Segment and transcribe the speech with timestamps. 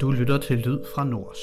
[0.00, 1.38] Du lytter til Lyd fra Nords.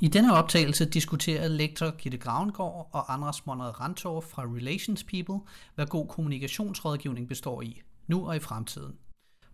[0.00, 5.40] I denne optagelse diskuterer lektor Gitte Gravengård og Anders Monrad Rantorf fra Relations People,
[5.74, 8.98] hvad god kommunikationsrådgivning består i, nu og i fremtiden.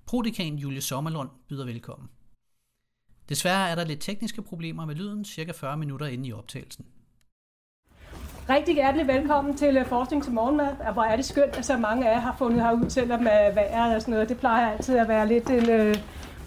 [0.06, 2.08] Prodekan Julie Sommerlund byder velkommen.
[3.28, 6.86] Desværre er der lidt tekniske problemer med lyden cirka 40 minutter inde i optagelsen.
[8.48, 10.92] Rigtig hjertelig velkommen til øh, Forskning til Morgenmad.
[10.92, 13.96] Hvor er det skønt, at så mange af jer har fundet herud, selvom øh, vejret
[13.96, 14.28] og sådan noget.
[14.28, 15.96] Det plejer altid at være lidt en, øh,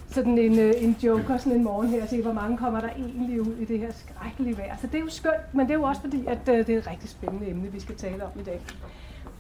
[0.10, 3.42] sådan en, en joker sådan en morgen her, at se, hvor mange kommer der egentlig
[3.42, 4.78] ud i det her skrækkelige vejr.
[4.78, 6.88] Så det er jo skønt, men det er jo også fordi, at det er et
[6.88, 8.62] rigtig spændende emne, vi skal tale om i dag.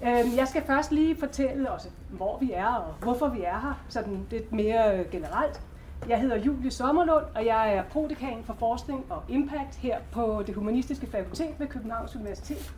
[0.03, 3.83] Øhm, jeg skal først lige fortælle os, hvor vi er og hvorfor vi er her,
[3.89, 5.61] sådan lidt mere generelt.
[6.09, 10.55] Jeg hedder Julie Sommerlund, og jeg er prodekan for forskning og impact her på det
[10.55, 12.73] humanistiske fakultet ved Københavns Universitet.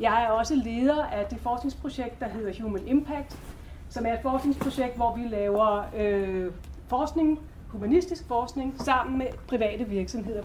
[0.00, 3.38] Jeg er også leder af det forskningsprojekt, der hedder Human Impact,
[3.88, 6.52] som er et forskningsprojekt, hvor vi laver øh,
[6.88, 10.42] forskning, humanistisk forskning, sammen med private virksomheder.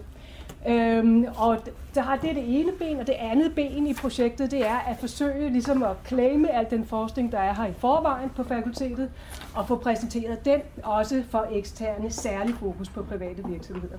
[0.67, 1.57] Øhm, og
[1.95, 4.97] der har det det ene ben, og det andet ben i projektet, det er at
[4.99, 9.11] forsøge ligesom at claime al den forskning, der er her i forvejen på fakultetet,
[9.55, 13.97] og få præsenteret den også for eksterne, særlig fokus på private virksomheder.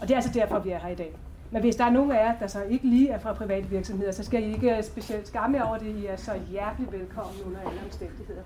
[0.00, 1.12] Og det er altså derfor, vi er her i dag.
[1.50, 4.12] Men hvis der er nogen af jer, der så ikke lige er fra private virksomheder,
[4.12, 5.86] så skal I ikke specielt skamme over det.
[5.86, 8.42] I er så hjertelig velkommen under alle omstændigheder.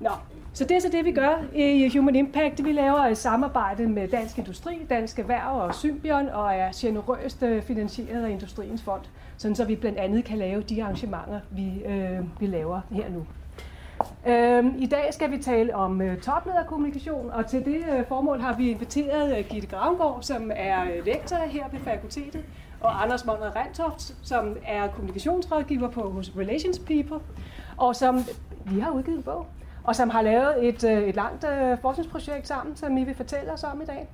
[0.00, 0.10] Nå,
[0.52, 2.64] så det er så det, vi gør i Human Impact.
[2.64, 7.62] Vi laver et samarbejde med Dansk Industri, Dansk Erhverv og Symbion, og er generøst øh,
[7.62, 9.02] finansieret af Industriens Fond,
[9.36, 13.26] sådan så vi blandt andet kan lave de arrangementer, vi, øh, vi laver her nu.
[14.26, 18.56] Øh, I dag skal vi tale om øh, toplederkommunikation, og til det øh, formål har
[18.56, 22.44] vi inviteret øh, Gitte Gravgaard, som er øh, lektor her ved fakultetet,
[22.80, 27.18] og Anders Monrad Rentoft, som er kommunikationsrådgiver på hos Relations People,
[27.76, 28.18] og som
[28.64, 29.46] vi har udgivet en bog,
[29.84, 33.52] og som har lavet et, øh, et langt øh, forskningsprojekt sammen, som I vil fortælle
[33.52, 34.08] os om i dag.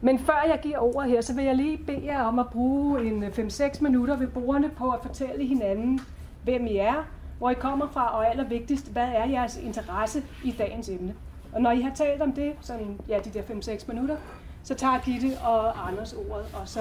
[0.00, 3.04] Men før jeg giver ordet her, så vil jeg lige bede jer om at bruge
[3.04, 6.00] en øh, 5-6 minutter ved bordene på at fortælle hinanden,
[6.44, 7.04] hvem I er,
[7.38, 11.14] hvor I kommer fra, og allervigtigst, hvad er jeres interesse i dagens emne.
[11.52, 14.16] Og når I har talt om det, sådan, ja, de der 5-6 minutter,
[14.62, 16.80] så tager Gitte og Anders ordet, og så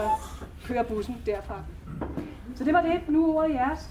[0.66, 1.56] kører bussen derfra.
[2.56, 3.02] Så det var det.
[3.08, 3.90] Nu er ordet jeres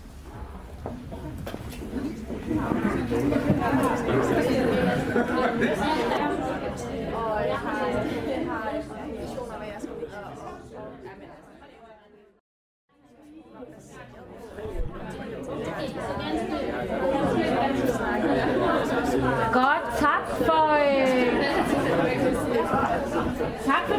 [7.14, 7.80] og har
[19.98, 21.30] tak for, øh,
[23.66, 23.96] tak for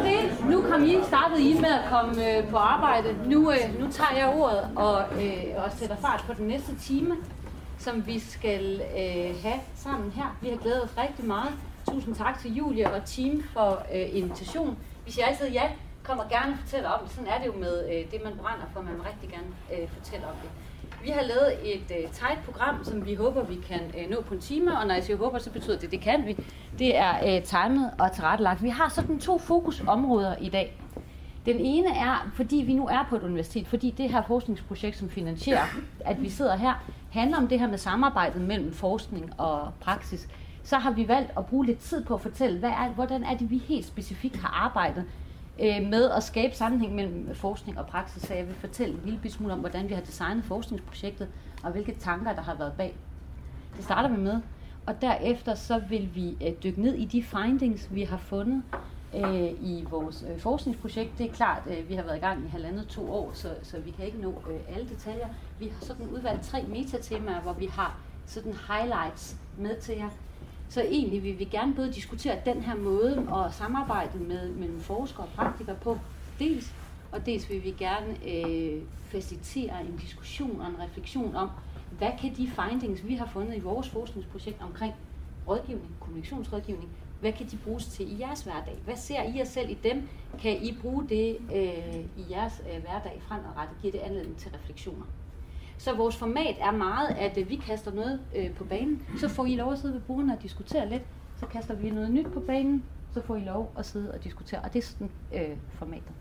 [0.72, 3.16] har I, startede I med at komme øh, på arbejde.
[3.26, 7.16] Nu, øh, nu tager jeg ordet og, øh, og sætter fart på den næste time
[7.82, 10.36] som vi skal øh, have sammen her.
[10.40, 11.52] Vi har glædet os rigtig meget.
[11.90, 14.78] Tusind tak til Julia og team for øh, invitation.
[15.02, 15.70] Hvis siger altid ja,
[16.02, 17.14] kommer gerne og fortæller om det.
[17.14, 18.82] Sådan er det jo med øh, det, man brænder for.
[18.82, 20.50] Man vil rigtig gerne øh, fortælle om det.
[21.02, 24.34] Vi har lavet et øh, tight program, som vi håber, vi kan øh, nå på
[24.34, 24.78] en time.
[24.78, 26.36] Og når jeg siger håber, så betyder det, det kan vi.
[26.78, 28.62] Det er øh, timet og tilrettelagt.
[28.62, 30.78] Vi har sådan to fokusområder i dag.
[31.46, 35.10] Den ene er, fordi vi nu er på et universitet, fordi det her forskningsprojekt, som
[35.10, 35.66] finansierer,
[36.00, 40.28] at vi sidder her, handler om det her med samarbejdet mellem forskning og praksis,
[40.62, 43.36] så har vi valgt at bruge lidt tid på at fortælle, hvad er, hvordan er
[43.36, 45.04] det, vi helt specifikt har arbejdet
[45.60, 48.22] øh, med at skabe sammenhæng mellem forskning og praksis.
[48.22, 51.28] Så jeg vil fortælle en lille smule om, hvordan vi har designet forskningsprojektet,
[51.62, 52.94] og hvilke tanker, der har været bag.
[53.76, 54.40] Det starter vi med.
[54.86, 58.62] Og derefter så vil vi øh, dykke ned i de findings, vi har fundet
[59.14, 61.18] øh, i vores øh, forskningsprojekt.
[61.18, 63.80] Det er klart, øh, vi har været i gang i halvandet to år, så, så
[63.80, 65.28] vi kan ikke nå øh, alle detaljer.
[65.58, 70.10] Vi har sådan udvalgt tre metatemaer, hvor vi har sådan highlights med til jer.
[70.72, 75.26] Så egentlig vil vi gerne både diskutere den her måde og samarbejde med, mellem forskere
[75.26, 75.98] og praktikere på,
[76.38, 76.74] dels,
[77.12, 81.50] og dels vil vi gerne øh, facilitere en diskussion og en refleksion om,
[81.98, 84.94] hvad kan de findings, vi har fundet i vores forskningsprojekt omkring
[85.48, 88.78] rådgivning, kommunikationsrådgivning, hvad kan de bruges til i jeres hverdag?
[88.84, 90.08] Hvad ser I jer selv i dem?
[90.38, 93.76] Kan I bruge det øh, i jeres øh, hverdag fremadrettet?
[93.82, 95.04] Giver det anledning til refleksioner?
[95.82, 99.46] Så vores format er meget, at øh, vi kaster noget øh, på banen, så får
[99.46, 101.02] I lov at sidde ved bordene og diskutere lidt.
[101.36, 102.84] Så kaster vi noget nyt på banen,
[103.14, 104.60] så får I lov at sidde og diskutere.
[104.60, 106.12] Og det er sådan øh, formatet.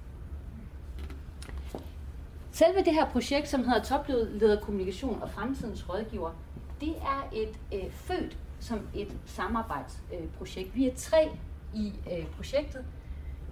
[2.51, 6.31] Selve det her projekt, som hedder Toplederkommunikation og Fremtidens Rådgiver,
[6.79, 10.69] det er et øh, født som et samarbejdsprojekt.
[10.69, 11.29] Øh, Vi er tre
[11.73, 12.85] i øh, projektet.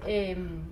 [0.10, 0.64] Øhm,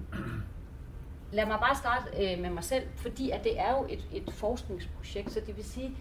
[1.31, 4.33] lad mig bare starte øh, med mig selv, fordi at det er jo et, et
[4.33, 5.91] forskningsprojekt, så det vil sige,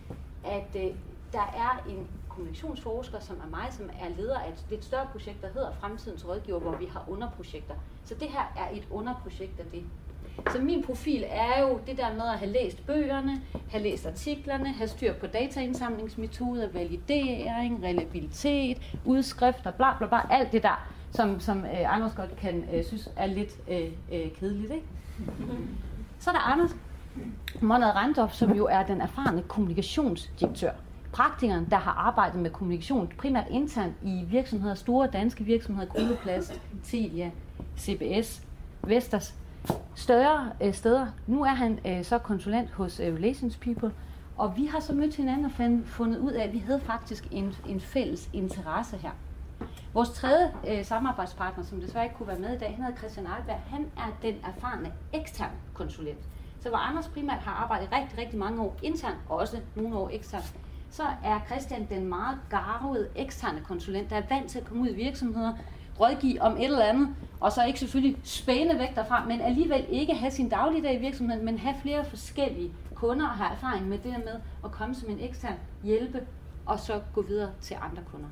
[0.45, 0.95] at øh,
[1.33, 5.43] der er en kommunikationsforsker, som er mig, som er leder af et lidt større projekt,
[5.43, 7.75] der hedder Fremtidens Rådgiver, hvor vi har underprojekter.
[8.05, 9.85] Så det her er et underprojekt af det.
[10.53, 14.73] Så min profil er jo det der med at have læst bøgerne, have læst artiklerne,
[14.73, 21.65] have styr på dataindsamlingsmetoder, validering, reliabilitet, udskrifter, bla bla bla, alt det der, som, som
[21.65, 24.73] øh, Anders godt kan øh, synes er lidt øh, øh, kedeligt.
[24.73, 24.87] Ikke?
[26.19, 26.77] Så er der Anders
[27.61, 30.71] Monad Randolph, som jo er den erfarne kommunikationsdirektør.
[31.13, 37.31] Praktikeren, der har arbejdet med kommunikation primært internt i virksomheder, store danske virksomheder, Gruneplast, Telia,
[37.79, 38.43] CBS,
[38.83, 39.35] Vestas,
[39.95, 41.07] større øh, steder.
[41.27, 43.93] Nu er han øh, så konsulent hos øh, Relations People,
[44.37, 45.51] og vi har så mødt hinanden og
[45.87, 49.11] fundet ud af, at vi havde faktisk en, en fælles interesse her.
[49.97, 53.27] Vores tredje øh, samarbejdspartner, som desværre ikke kunne være med i dag, han hedder Christian
[53.27, 53.61] Arlberg.
[53.67, 56.19] Han er den erfarne ekstern konsulent.
[56.61, 60.11] Så hvor Anders primært har arbejdet rigtig, rigtig mange år internt, og også nogle år
[60.13, 60.55] eksternt,
[60.91, 64.89] så er Christian den meget garvede eksterne konsulent, der er vant til at komme ud
[64.89, 65.53] i virksomheder,
[66.01, 67.09] rådgive om et eller andet,
[67.41, 71.45] og så ikke selvfølgelig spæne væk derfra, men alligevel ikke have sin dagligdag i virksomheden,
[71.45, 75.11] men have flere forskellige kunder og have erfaring med det der med at komme som
[75.11, 76.27] en ekstern hjælpe,
[76.67, 78.29] og så gå videre til andre kunder.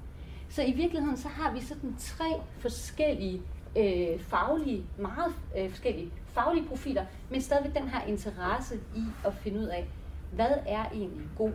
[0.54, 3.42] Så i virkeligheden så har vi sådan tre forskellige
[3.76, 9.60] øh, faglige, meget øh, forskellige faglige profiler, men stadigvæk den her interesse i at finde
[9.60, 9.88] ud af,
[10.32, 11.52] hvad er egentlig god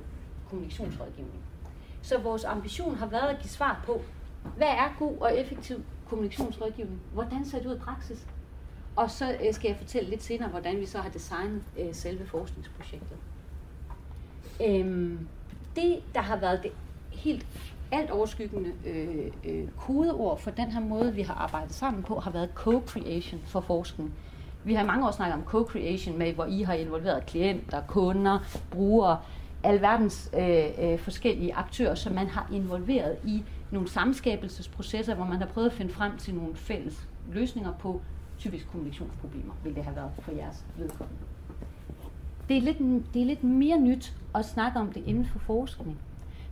[0.49, 1.43] kommunikationsrådgivning.
[2.01, 4.01] Så vores ambition har været at give svar på,
[4.57, 7.01] hvad er god og effektiv kommunikationsrådgivning?
[7.13, 8.27] Hvordan ser det ud i praksis?
[8.95, 12.25] Og så øh, skal jeg fortælle lidt senere, hvordan vi så har designet øh, selve
[12.25, 13.17] forskningsprojektet.
[14.65, 15.27] Øhm,
[15.75, 16.71] det, der har været det
[17.11, 17.45] helt
[17.91, 22.31] alt overskyggende øh, øh, kodeord for den her måde, vi har arbejdet sammen på, har
[22.31, 24.13] været co-creation for forskning.
[24.63, 28.39] Vi har mange år snakket om co-creation med, hvor I har involveret klienter, kunder,
[28.71, 29.19] brugere,
[29.63, 35.45] alverdens øh, øh, forskellige aktører, som man har involveret i nogle samskabelsesprocesser, hvor man har
[35.45, 38.01] prøvet at finde frem til nogle fælles løsninger på
[38.39, 41.21] typisk kommunikationsproblemer, vil det have været for jeres vedkommende.
[42.49, 42.77] Det er lidt,
[43.13, 45.97] det er lidt mere nyt at snakke om det inden for forskning.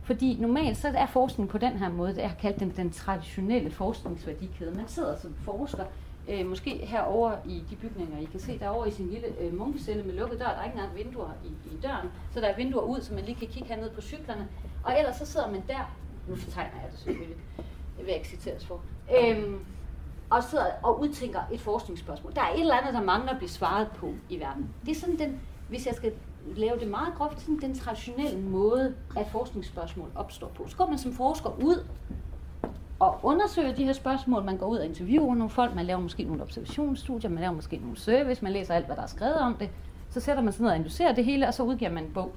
[0.08, 3.70] Fordi normalt så er forskning på den her måde, det har kaldt den, den traditionelle
[3.70, 4.70] forskningsværdikæde.
[4.70, 5.84] Man sidder som forsker,
[6.28, 10.02] øh, måske herover i de bygninger, I kan se derovre i sin lille øh, munkecelle
[10.02, 10.46] med lukket dør.
[10.46, 13.24] Der er ikke engang vinduer i, i døren, så der er vinduer ud, så man
[13.24, 14.48] lige kan kigge herned på cyklerne.
[14.84, 15.96] Og ellers så sidder man der,
[16.28, 17.36] nu fortegner jeg det selvfølgelig,
[17.96, 18.80] det vil jeg ikke citeres for,
[19.20, 19.58] øhm,
[20.30, 22.34] og sidder og udtænker et forskningsspørgsmål.
[22.34, 24.70] Der er et eller andet, der mangler at blive svaret på i verden.
[24.86, 26.12] Det er sådan den, hvis jeg skal
[26.56, 30.68] lave det meget groft, sådan den traditionelle måde, at forskningsspørgsmål opstår på.
[30.68, 31.84] Så går man som forsker ud
[32.98, 34.44] og undersøger de her spørgsmål.
[34.44, 37.76] Man går ud og interviewer nogle folk, man laver måske nogle observationsstudier, man laver måske
[37.76, 39.70] nogle service, man læser alt, hvad der er skrevet om det.
[40.10, 42.32] Så sætter man sig ned og analyserer det hele, og så udgiver man en bog.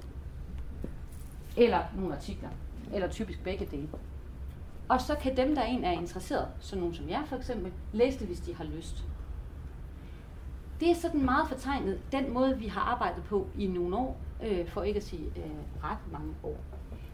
[1.56, 2.48] Eller nogle artikler.
[2.94, 3.88] Eller typisk begge dele.
[4.88, 8.18] Og så kan dem, der en er interesseret, så nogen som jeg for eksempel, læse
[8.18, 9.04] det, hvis de har lyst.
[10.82, 14.68] Det er sådan meget fortegnet, den måde, vi har arbejdet på i nogle år, øh,
[14.68, 16.56] for ikke at sige øh, ret mange år.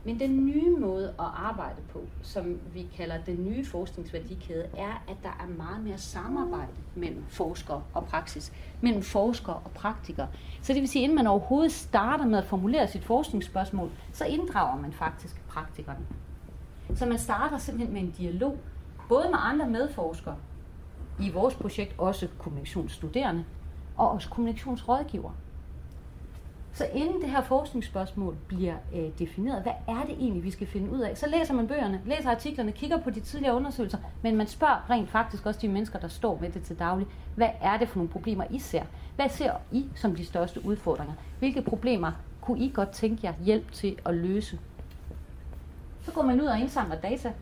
[0.04, 5.16] Men den nye måde at arbejde på, som vi kalder den nye forskningsværdikæde, er, at
[5.22, 10.28] der er meget mere samarbejde mellem forskere og praksis, mellem forskere og praktikere.
[10.62, 14.24] Så det vil sige, at inden man overhovedet starter med at formulere sit forskningsspørgsmål, så
[14.24, 16.06] inddrager man faktisk praktikerne.
[16.94, 18.58] Så man starter simpelthen med en dialog,
[19.08, 20.36] både med andre medforskere,
[21.20, 23.44] i vores projekt også kommunikationsstuderende,
[23.98, 25.30] og også kommunikationsrådgiver.
[26.72, 30.90] Så inden det her forskningsspørgsmål bliver øh, defineret, hvad er det egentlig, vi skal finde
[30.90, 34.46] ud af, så læser man bøgerne, læser artiklerne, kigger på de tidligere undersøgelser, men man
[34.46, 37.88] spørger rent faktisk også de mennesker, der står med det til daglig, hvad er det
[37.88, 38.82] for nogle problemer, I ser?
[39.16, 41.14] Hvad ser I som de største udfordringer?
[41.38, 44.58] Hvilke problemer kunne I godt tænke jer hjælp til at løse?
[46.02, 47.32] Så går man ud og indsamler data.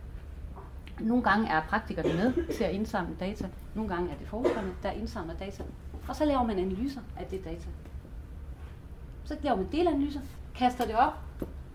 [1.01, 3.49] Nogle gange er praktikerne med til at indsamle data.
[3.75, 5.63] Nogle gange er det forskerne, der indsamler data.
[6.09, 7.69] Og så laver man analyser af det data.
[9.25, 10.21] Så laver man delanalyser,
[10.55, 11.13] kaster det op,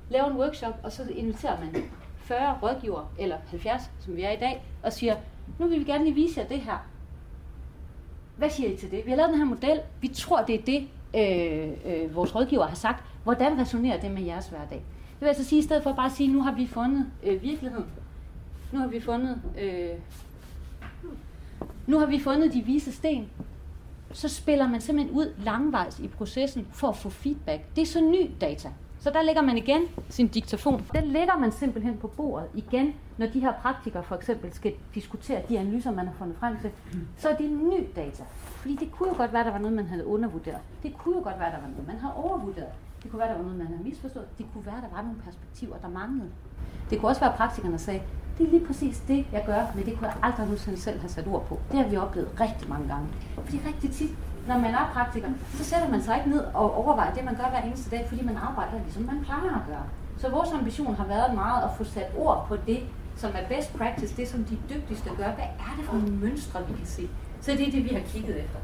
[0.09, 1.83] laver en workshop, og så inviterer man
[2.17, 5.15] 40 rådgivere, eller 70, som vi er i dag, og siger,
[5.59, 6.87] nu vil vi gerne lige vise jer det her.
[8.37, 9.05] Hvad siger I til det?
[9.05, 9.79] Vi har lavet den her model.
[10.01, 13.03] Vi tror, det er det, øh, øh, vores rådgiver har sagt.
[13.23, 14.77] Hvordan resonerer det med jeres hverdag?
[14.79, 17.41] Det vil altså sige, i stedet for bare at sige, nu har vi fundet øh,
[17.41, 17.85] virkeligheden.
[18.71, 19.99] Nu har vi fundet øh,
[21.87, 23.29] nu har vi fundet de vise sten
[24.13, 27.75] så spiller man simpelthen ud langvejs i processen for at få feedback.
[27.75, 28.69] Det er så ny data.
[28.99, 30.85] Så der lægger man igen sin diktafon.
[30.93, 35.41] Den lægger man simpelthen på bordet igen, når de her praktikere for eksempel skal diskutere
[35.49, 36.71] de analyser, man har fundet frem til.
[37.17, 38.23] Så er det ny data.
[38.33, 40.59] Fordi det kunne jo godt være, der var noget, man havde undervurderet.
[40.83, 42.71] Det kunne jo godt være, der var noget, man har overvurderet.
[43.03, 44.37] Det kunne være, der var noget, man havde misforstået.
[44.37, 46.29] Det kunne være, der var nogle perspektiver, der manglede.
[46.89, 48.01] Det kunne også være, at praktikerne sagde,
[48.41, 51.09] det er lige præcis det, jeg gør, men det kunne jeg aldrig nogensinde selv have
[51.09, 51.59] sat ord på.
[51.71, 53.07] Det har vi oplevet rigtig mange gange.
[53.45, 54.09] Fordi rigtig tit,
[54.47, 57.49] når man er praktiker, så sætter man sig ikke ned og overvejer det, man gør
[57.49, 59.83] hver eneste dag, fordi man arbejder ligesom man plejer at gøre.
[60.17, 62.79] Så vores ambition har været meget at få sat ord på det,
[63.15, 65.31] som er best practice, det som de dygtigste gør.
[65.31, 67.09] Hvad er det for nogle mønstre, vi kan se?
[67.41, 68.59] Så det er det, vi har kigget efter.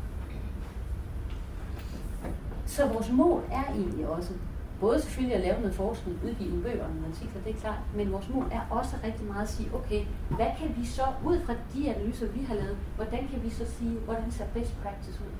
[2.65, 4.33] Så vores mål er egentlig også,
[4.79, 8.11] både selvfølgelig at lave noget forskning, udgive bøger og nogle artikler, det er klart, men
[8.11, 11.53] vores mål er også rigtig meget at sige, okay, hvad kan vi så, ud fra
[11.73, 15.33] de analyser, vi har lavet, hvordan kan vi så sige, hvordan ser best practice ud?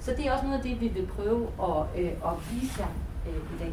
[0.00, 2.88] Så det er også noget af det, vi vil prøve at, øh, at vise jer
[3.28, 3.72] øh, i dag.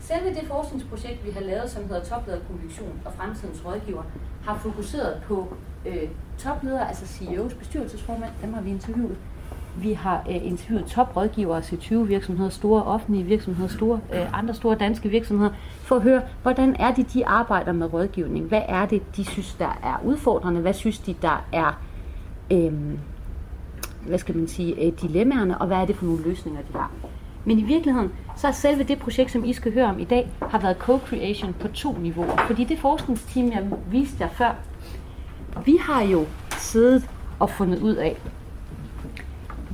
[0.00, 4.02] Selve det forskningsprojekt, vi har lavet, som hedder Toplederkommunikation og Fremtidens Rådgiver,
[4.44, 5.56] har fokuseret på
[5.86, 9.16] øh, topledere, altså CEOs, bestyrelsesformand, dem har vi interviewet.
[9.76, 14.74] Vi har øh, interviewet toprådgivere til 20 virksomheder, store offentlige virksomheder, store, øh, andre store
[14.74, 15.50] danske virksomheder,
[15.82, 18.46] for at høre, hvordan er det, de arbejder med rådgivning?
[18.46, 20.60] Hvad er det, de synes, der er udfordrende?
[20.60, 21.80] Hvad synes de, der er
[22.52, 22.72] øh,
[24.06, 26.90] hvad skal man sige, øh, dilemmaerne, og hvad er det for nogle løsninger, de har?
[27.44, 30.30] Men i virkeligheden, så er selve det projekt, som I skal høre om i dag,
[30.40, 32.36] har været co-creation på to niveauer.
[32.46, 34.54] Fordi det forskningsteam, jeg viste jer før,
[35.64, 36.24] vi har jo
[36.58, 38.16] siddet og fundet ud af,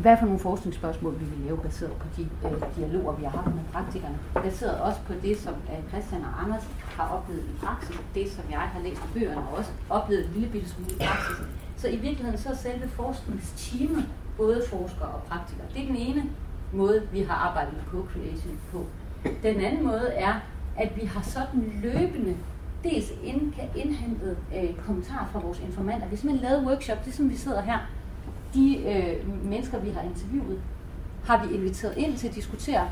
[0.01, 3.55] hvad for nogle forskningsspørgsmål vi vil lave, baseret på de øh, dialoger, vi har haft
[3.55, 4.19] med praktikerne.
[4.35, 6.65] Baseret også på det, som øh, Christian og Anders
[6.97, 10.33] har oplevet i praksis, det som jeg har læst i bøgerne og også oplevet en
[10.33, 11.37] lille bitte smule i praksis.
[11.77, 14.05] Så i virkeligheden så er selve forskningsteamet
[14.37, 15.67] både forskere og praktikere.
[15.75, 16.23] Det er den ene
[16.73, 18.87] måde, vi har arbejdet med co-creation på.
[19.43, 20.35] Den anden måde er,
[20.77, 22.37] at vi har sådan løbende
[22.85, 26.07] dels ind, kan indhentet øh, kommentarer fra vores informanter.
[26.07, 27.79] Vi har simpelthen lavet workshop, det som vi sidder her.
[28.55, 30.61] De øh, mennesker, vi har interviewet,
[31.25, 32.91] har vi inviteret ind til at diskutere.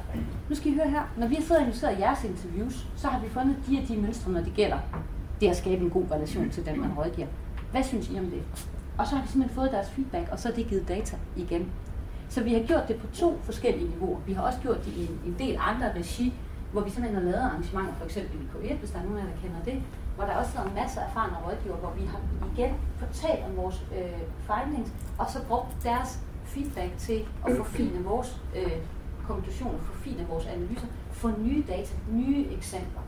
[0.49, 1.03] Nu skal I høre her.
[1.17, 3.97] Når vi har siddet og analyseret jeres interviews, så har vi fundet de og de
[3.97, 4.79] mønstre, når det gælder
[5.41, 7.27] det at skabe en god relation til den, man rådgiver.
[7.71, 8.43] Hvad synes I om det?
[8.99, 11.73] Og så har vi simpelthen fået deres feedback, og så er det givet data igen.
[12.29, 14.19] Så vi har gjort det på to forskellige niveauer.
[14.27, 16.35] Vi har også gjort det i en, en del andre regi,
[16.73, 19.23] hvor vi simpelthen har lavet arrangementer, for eksempel i K1, hvis der er nogen af
[19.23, 19.83] jer, der kender det,
[20.19, 22.21] hvor der også sidder masser af erfarne rådgiver, hvor vi har
[22.55, 28.41] igen fortalt om vores øh, findings, og så brugt deres feedback til at forfine vores
[28.57, 28.73] øh,
[29.27, 33.01] konklusioner, forfine vores analyser, få nye data, nye eksempler.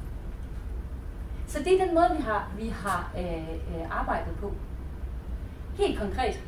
[1.47, 4.53] Så det er den måde, vi har, vi har øh, øh arbejdet på.
[5.75, 6.41] Helt konkret,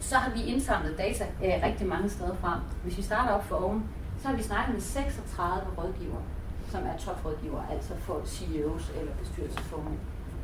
[0.00, 2.60] så har vi indsamlet data øh, rigtig mange steder fra.
[2.82, 3.84] Hvis vi starter op for oven,
[4.18, 6.22] så har vi snakket med 36 rådgivere,
[6.68, 9.98] som er toprådgiver, altså for CEOs eller bestyrelsesformænd.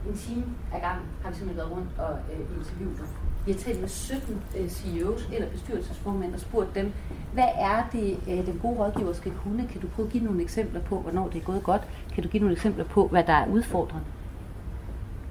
[0.09, 3.07] En time ad gang har vi simpelthen været rundt og øh, interviewet dem.
[3.47, 6.93] Vi har talt med 17 øh, CEOs eller bestyrelsesformænd og spurgt dem,
[7.33, 9.69] hvad er det, øh, den gode rådgiver skal kunne?
[9.73, 11.83] Kan du prøve at give nogle eksempler på, hvornår det er gået godt?
[12.15, 14.05] Kan du give nogle eksempler på, hvad der er udfordrende?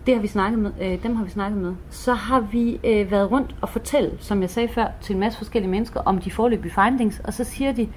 [0.06, 1.76] Det har vi snakket med, øh, dem har vi snakket med.
[1.90, 5.38] Så har vi øh, været rundt og fortælle, som jeg sagde før, til en masse
[5.38, 7.90] forskellige mennesker om de forløbige findings, og så siger de,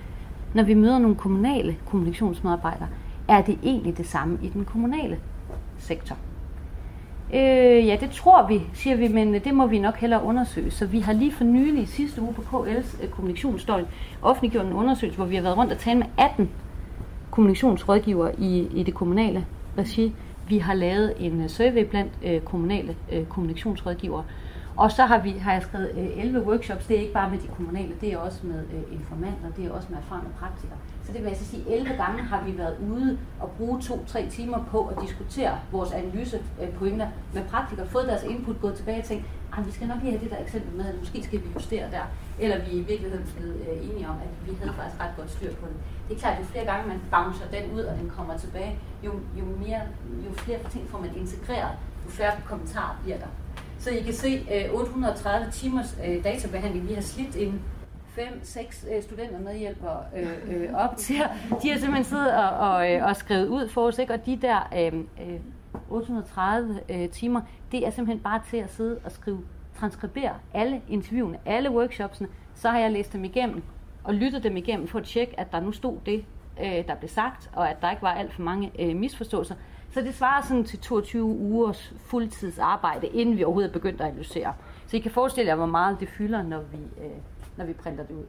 [0.57, 2.89] når vi møder nogle kommunale kommunikationsmedarbejdere,
[3.29, 5.19] er det egentlig det samme i den kommunale
[5.79, 6.17] sektor?
[7.35, 10.71] Øh, ja, det tror vi, siger vi, men det må vi nok hellere undersøge.
[10.71, 13.85] Så vi har lige for nylig sidste uge på KL's øh, kommunikationsstøj
[14.23, 16.51] offentliggjort en undersøgelse, hvor vi har været rundt og talt med 18
[17.31, 19.47] kommunikationsrådgivere i, i det kommunale
[19.79, 20.13] regi.
[20.49, 24.25] Vi har lavet en øh, survey blandt øh, kommunale øh, kommunikationsrådgivere.
[24.77, 26.87] Og så har, vi, har jeg skrevet øh, 11 workshops.
[26.87, 29.71] Det er ikke bare med de kommunale, det er også med øh, informanter, det er
[29.71, 30.79] også med erfarne praktikere.
[31.05, 34.65] Så det vil jeg sige, 11 gange har vi været ude og bruge to-tre timer
[34.71, 39.25] på at diskutere vores analysepointer øh, med praktikere, fået deres input, gået tilbage og tænkt,
[39.59, 41.91] at vi skal nok lige have det der eksempel med, at måske skal vi justere
[41.91, 42.05] der.
[42.39, 45.31] Eller vi er i virkeligheden blevet øh, enige om, at vi havde faktisk ret godt
[45.31, 45.77] styr på det.
[46.09, 48.79] Det er klart, at jo flere gange man bouncer den ud, og den kommer tilbage,
[49.05, 49.81] jo, jo, mere,
[50.27, 53.31] jo flere ting får man integreret, jo færre kommentarer bliver der.
[53.79, 56.89] Så I kan se øh, 830 timers øh, databehandling.
[56.89, 57.63] Vi har slidt en
[58.09, 61.17] fem, seks øh, studenter medhjælper øh, øh, op til.
[61.63, 64.13] De har simpelthen siddet og, og, og skrevet ud for os, ikke?
[64.13, 65.41] og de der øh,
[65.91, 67.41] 830 øh, timer,
[67.73, 69.41] det er simpelthen bare til at sidde og skrive,
[69.79, 73.63] transkribere alle interviewene, alle workshopsene, så har jeg læst dem igennem
[74.05, 76.25] og lyttet dem igennem for at tjekke, at der nu stod det,
[76.61, 79.55] øh, der blev sagt, og at der ikke var alt for mange øh, misforståelser.
[79.97, 84.55] Så det svarer sådan til 22 ugers fuldtidsarbejde, inden vi overhovedet er begyndt at analysere.
[84.87, 87.11] Så I kan forestille jer, hvor meget det fylder, når vi, øh,
[87.57, 88.25] når vi printer det ud.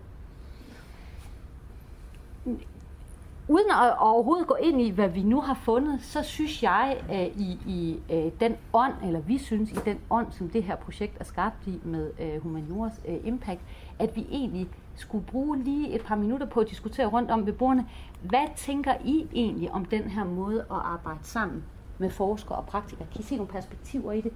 [3.48, 7.42] uden at overhovedet gå ind i, hvad vi nu har fundet, så synes jeg uh,
[7.42, 11.18] i, i øh, den ånd, eller vi synes i den ånd, som det her projekt
[11.20, 13.62] er skabt i med øh, uh, Humanioras uh, Impact,
[14.00, 17.54] at vi egentlig skulle bruge lige et par minutter på at diskutere rundt om ved
[17.54, 17.86] bordene,
[18.22, 21.64] hvad tænker I egentlig om den her måde at arbejde sammen
[21.98, 23.08] med forskere og praktikere?
[23.12, 24.32] Kan I se nogle perspektiver i det?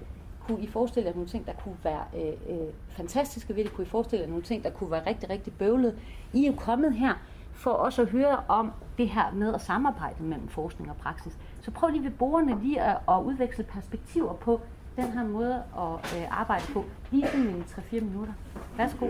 [0.48, 3.74] Kunne I forestille jer nogle ting, der kunne være øh, øh, fantastiske ved det?
[3.74, 6.00] Kunne I forestille jer nogle ting, der kunne være rigtig, rigtig bøvlet?
[6.34, 7.14] I er jo kommet her
[7.54, 11.38] for også at høre om det her med at samarbejde mellem forskning og praksis.
[11.62, 14.62] Så prøv lige ved borgerne lige at, at udveksle perspektiver på
[14.96, 16.86] den her måde at øh, arbejde på.
[17.12, 17.62] Lige i
[17.98, 18.34] 3-4 minutter.
[18.78, 19.08] Værsgo.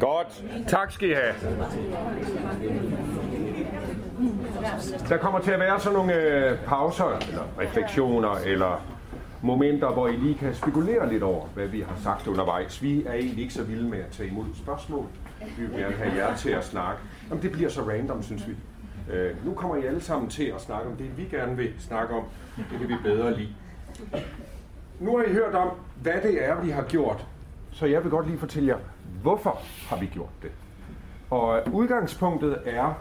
[0.00, 0.44] Godt.
[0.68, 1.34] Tak skal I have.
[5.08, 8.86] Der kommer til at være sådan nogle øh, pauser, eller refleksioner, eller
[9.42, 12.82] momenter, hvor I lige kan spekulere lidt over, hvad vi har sagt undervejs.
[12.82, 15.06] Vi er egentlig ikke så vilde med at tage imod spørgsmål.
[15.58, 17.02] Vi vil gerne have jer til at snakke.
[17.28, 18.54] Jamen, det bliver så random, synes vi.
[19.10, 22.14] Øh, nu kommer I alle sammen til at snakke om det, vi gerne vil snakke
[22.14, 22.24] om.
[22.56, 23.54] Det kan vi bedre lide.
[25.00, 25.70] Nu har I hørt om,
[26.02, 27.26] hvad det er, vi har gjort.
[27.72, 28.78] Så jeg vil godt lige fortælle jer,
[29.22, 30.50] hvorfor har vi gjort det.
[31.30, 32.94] Og udgangspunktet er,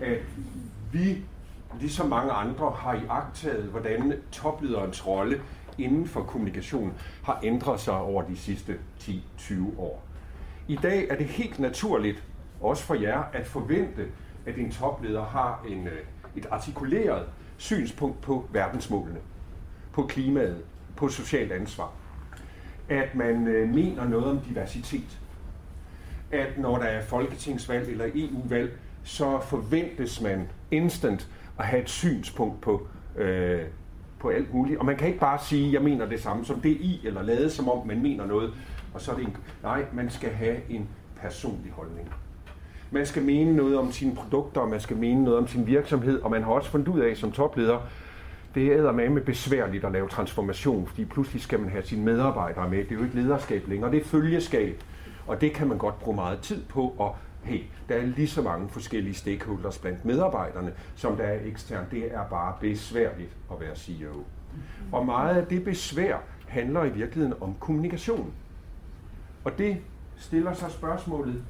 [0.00, 0.18] at
[0.92, 1.24] vi,
[1.80, 5.42] ligesom mange andre, har iagtaget, hvordan toplederens rolle
[5.78, 10.02] inden for kommunikation har ændret sig over de sidste 10-20 år.
[10.68, 12.24] I dag er det helt naturligt,
[12.60, 14.06] også for jer, at forvente,
[14.50, 15.98] at en topleder har en, øh,
[16.36, 17.26] et artikuleret
[17.56, 19.18] synspunkt på verdensmålene,
[19.92, 20.62] på klimaet,
[20.96, 21.92] på socialt ansvar.
[22.88, 25.20] At man øh, mener noget om diversitet.
[26.30, 31.28] At når der er folketingsvalg eller EU-valg, så forventes man instant
[31.58, 33.62] at have et synspunkt på, øh,
[34.18, 34.78] på alt muligt.
[34.78, 37.50] Og man kan ikke bare sige, jeg mener det samme som det i, eller lade
[37.50, 38.54] som om man mener noget,
[38.94, 39.36] og så er det en...
[39.62, 42.12] Nej, man skal have en personlig holdning.
[42.90, 46.30] Man skal mene noget om sine produkter, man skal mene noget om sin virksomhed, og
[46.30, 47.78] man har også fundet ud af som topleder,
[48.54, 52.78] det er med besværligt at lave transformation, fordi pludselig skal man have sine medarbejdere med.
[52.78, 54.82] Det er jo ikke lederskab længere, det er følgeskab.
[55.26, 58.42] Og det kan man godt bruge meget tid på, og hey, der er lige så
[58.42, 61.90] mange forskellige stakeholders blandt medarbejderne, som der er eksternt.
[61.90, 64.24] Det er bare besværligt at være CEO.
[64.92, 66.16] Og meget af det besvær
[66.48, 68.32] handler i virkeligheden om kommunikation.
[69.44, 69.76] Og det
[70.16, 71.44] stiller sig spørgsmålet,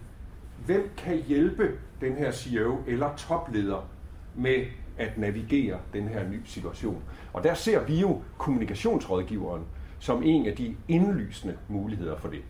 [0.67, 3.89] hvem kan hjælpe den her CEO eller topleder
[4.35, 4.67] med
[4.99, 7.03] at navigere den her nye situation?
[7.33, 9.63] Og der ser vi jo kommunikationsrådgiveren
[9.99, 12.43] som en af de indlysende muligheder for det.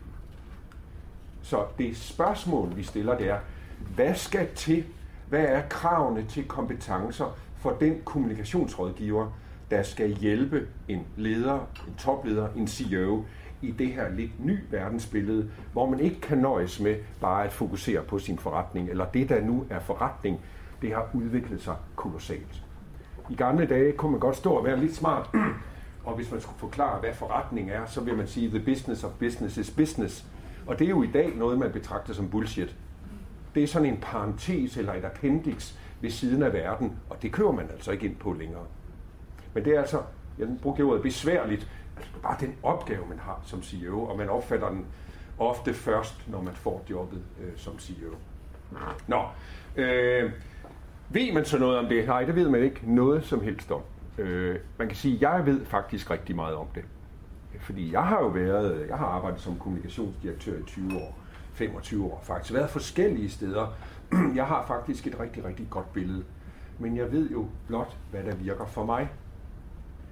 [1.42, 3.38] Så det spørgsmål, vi stiller, det er,
[3.94, 4.84] hvad skal til?
[5.28, 9.30] Hvad er kravene til kompetencer for den kommunikationsrådgiver,
[9.70, 13.24] der skal hjælpe en leder, en topleder, en CEO
[13.62, 18.02] i det her lidt ny verdensbillede, hvor man ikke kan nøjes med bare at fokusere
[18.02, 20.40] på sin forretning, eller det, der nu er forretning,
[20.82, 22.64] det har udviklet sig kolossalt.
[23.30, 25.30] I gamle dage kunne man godt stå og være lidt smart,
[26.04, 29.10] og hvis man skulle forklare, hvad forretning er, så vil man sige, the business of
[29.10, 30.24] business is business.
[30.66, 32.76] Og det er jo i dag noget, man betragter som bullshit.
[33.54, 37.52] Det er sådan en parentes eller et appendix ved siden af verden, og det kører
[37.52, 38.64] man altså ikke ind på længere.
[39.54, 40.02] Men det er altså,
[40.38, 41.68] jeg brugte ordet besværligt,
[42.00, 44.86] altså bare den opgave, man har som CEO, og man opfatter den
[45.38, 48.14] ofte først, når man får jobbet øh, som CEO.
[49.08, 49.22] Nå,
[49.76, 50.32] øh,
[51.08, 52.06] ved man så noget om det?
[52.06, 53.80] Nej, det ved man ikke noget som helst om.
[54.18, 56.84] Øh, man kan sige, at jeg ved faktisk rigtig meget om det.
[57.60, 61.18] Fordi jeg har jo været, jeg har arbejdet som kommunikationsdirektør i 20 år,
[61.54, 63.66] 25 år faktisk, været forskellige steder.
[64.34, 66.24] Jeg har faktisk et rigtig, rigtig godt billede.
[66.78, 69.08] Men jeg ved jo blot, hvad der virker for mig.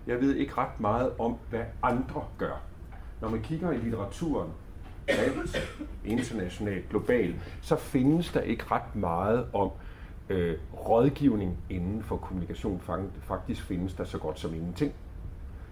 [0.09, 2.61] Jeg ved ikke ret meget om, hvad andre gør.
[3.21, 4.51] Når man kigger i litteraturen,
[5.09, 5.71] alt,
[6.05, 9.71] internationalt, globalt, så findes der ikke ret meget om
[10.29, 12.83] øh, rådgivning inden for kommunikation.
[13.23, 14.93] Faktisk findes der så godt som ingenting.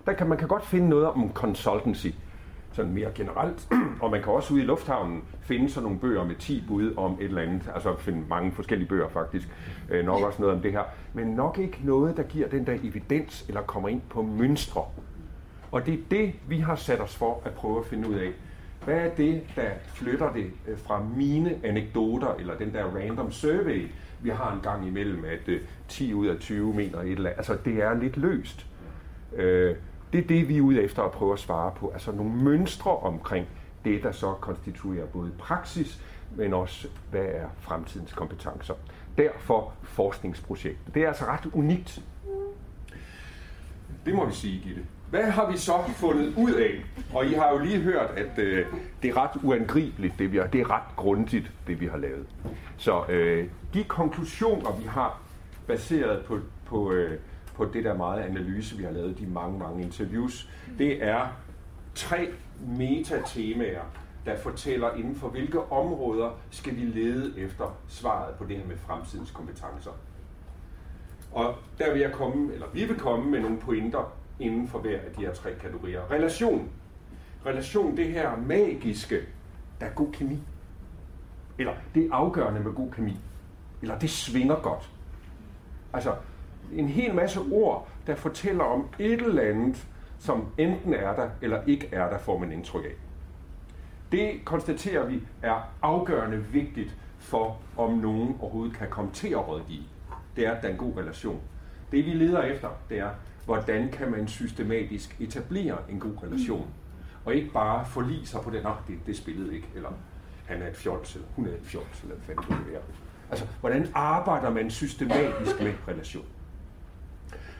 [0.06, 2.08] Der kan, man kan godt finde noget om consultancy,
[2.76, 3.68] sådan mere generelt.
[4.02, 7.12] og man kan også ude i lufthavnen finde sådan nogle bøger med 10 bud om
[7.20, 7.70] et eller andet.
[7.74, 9.48] Altså finde mange forskellige bøger faktisk.
[9.90, 10.82] Øh, nok også noget om det her.
[11.14, 14.84] Men nok ikke noget, der giver den der evidens eller kommer ind på mønstre.
[15.72, 18.30] Og det er det, vi har sat os for at prøve at finde ud af.
[18.84, 23.88] Hvad er det, der flytter det øh, fra mine anekdoter, eller den der random survey,
[24.20, 25.50] vi har en gang imellem, at
[25.88, 27.38] 10 øh, ud af 20 mener et eller andet.
[27.38, 28.66] Altså, det er lidt løst.
[29.36, 29.76] Øh,
[30.12, 31.90] det er det, vi er ude efter at prøve at svare på.
[31.94, 33.46] Altså nogle mønstre omkring
[33.84, 36.02] det, der så konstituerer både praksis,
[36.36, 38.74] men også, hvad er fremtidens kompetencer.
[39.18, 40.94] Derfor forskningsprojektet.
[40.94, 42.02] Det er altså ret unikt.
[44.06, 44.82] Det må vi sige, Gitte.
[45.10, 46.84] Hvad har vi så fundet ud af?
[47.14, 48.66] Og I har jo lige hørt, at øh,
[49.02, 50.46] det er ret uangribeligt, det vi har.
[50.46, 52.26] Det er ret grundigt, det vi har lavet.
[52.76, 55.20] Så øh, de konklusioner, vi har
[55.66, 57.18] baseret på, på, øh,
[57.56, 61.28] på det der meget analyse, vi har lavet, de mange, mange interviews, det er
[61.94, 62.28] tre
[62.66, 63.82] metatemaer,
[64.26, 68.76] der fortæller inden for hvilke områder skal vi lede efter svaret på det her med
[68.76, 69.90] fremtidens kompetencer.
[71.32, 74.98] Og der vil jeg komme, eller vi vil komme med nogle pointer inden for hver
[74.98, 76.10] af de her tre kategorier.
[76.10, 76.68] Relation.
[77.46, 79.20] Relation, det her magiske,
[79.80, 80.38] der er god kemi.
[81.58, 83.16] Eller det er afgørende med god kemi.
[83.82, 84.90] Eller det svinger godt.
[85.92, 86.14] Altså,
[86.72, 89.86] en hel masse ord, der fortæller om et eller andet,
[90.18, 92.94] som enten er der, eller ikke er der, får man indtryk af.
[94.12, 99.82] Det konstaterer vi er afgørende vigtigt for, om nogen overhovedet kan komme til at rådgive.
[100.36, 101.40] Det er, at der er en god relation.
[101.92, 103.10] Det vi leder efter, det er,
[103.44, 106.68] hvordan kan man systematisk etablere en god relation.
[107.24, 109.90] Og ikke bare forlige sig på det, det, det spillede ikke, eller
[110.46, 112.80] han er et fjols, eller hun er et fjols, eller hvad fanden det er.
[113.30, 116.24] Altså, hvordan arbejder man systematisk med relation?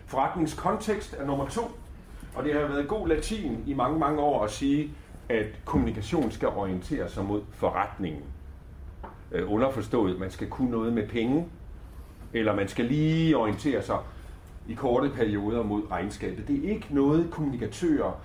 [0.07, 1.63] Forretningskontekst er nummer to,
[2.35, 4.91] og det har været god latin i mange, mange år at sige,
[5.29, 8.23] at kommunikation skal orientere sig mod forretningen.
[9.33, 11.47] Øh, underforstået, man skal kunne noget med penge,
[12.33, 13.99] eller man skal lige orientere sig
[14.69, 16.49] i korte perioder mod regnskabet.
[16.49, 18.21] Det er ikke noget, kommunikatører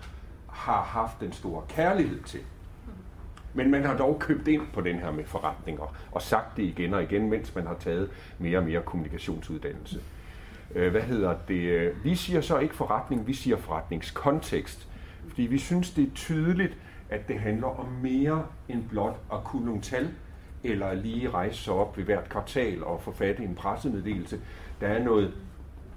[0.48, 2.40] har haft den store kærlighed til.
[3.54, 6.94] Men man har dog købt ind på den her med forretninger, og sagt det igen
[6.94, 10.00] og igen, mens man har taget mere og mere kommunikationsuddannelse.
[10.76, 11.92] Øh, hvad hedder det?
[12.04, 14.88] Vi siger så ikke forretning, vi siger forretningskontekst.
[15.28, 16.78] Fordi vi synes, det er tydeligt,
[17.10, 20.10] at det handler om mere end blot at kunne nogle tal,
[20.64, 24.40] eller lige rejse sig op ved hvert kvartal og forfatte en pressemeddelelse.
[24.82, 25.34] Der er noget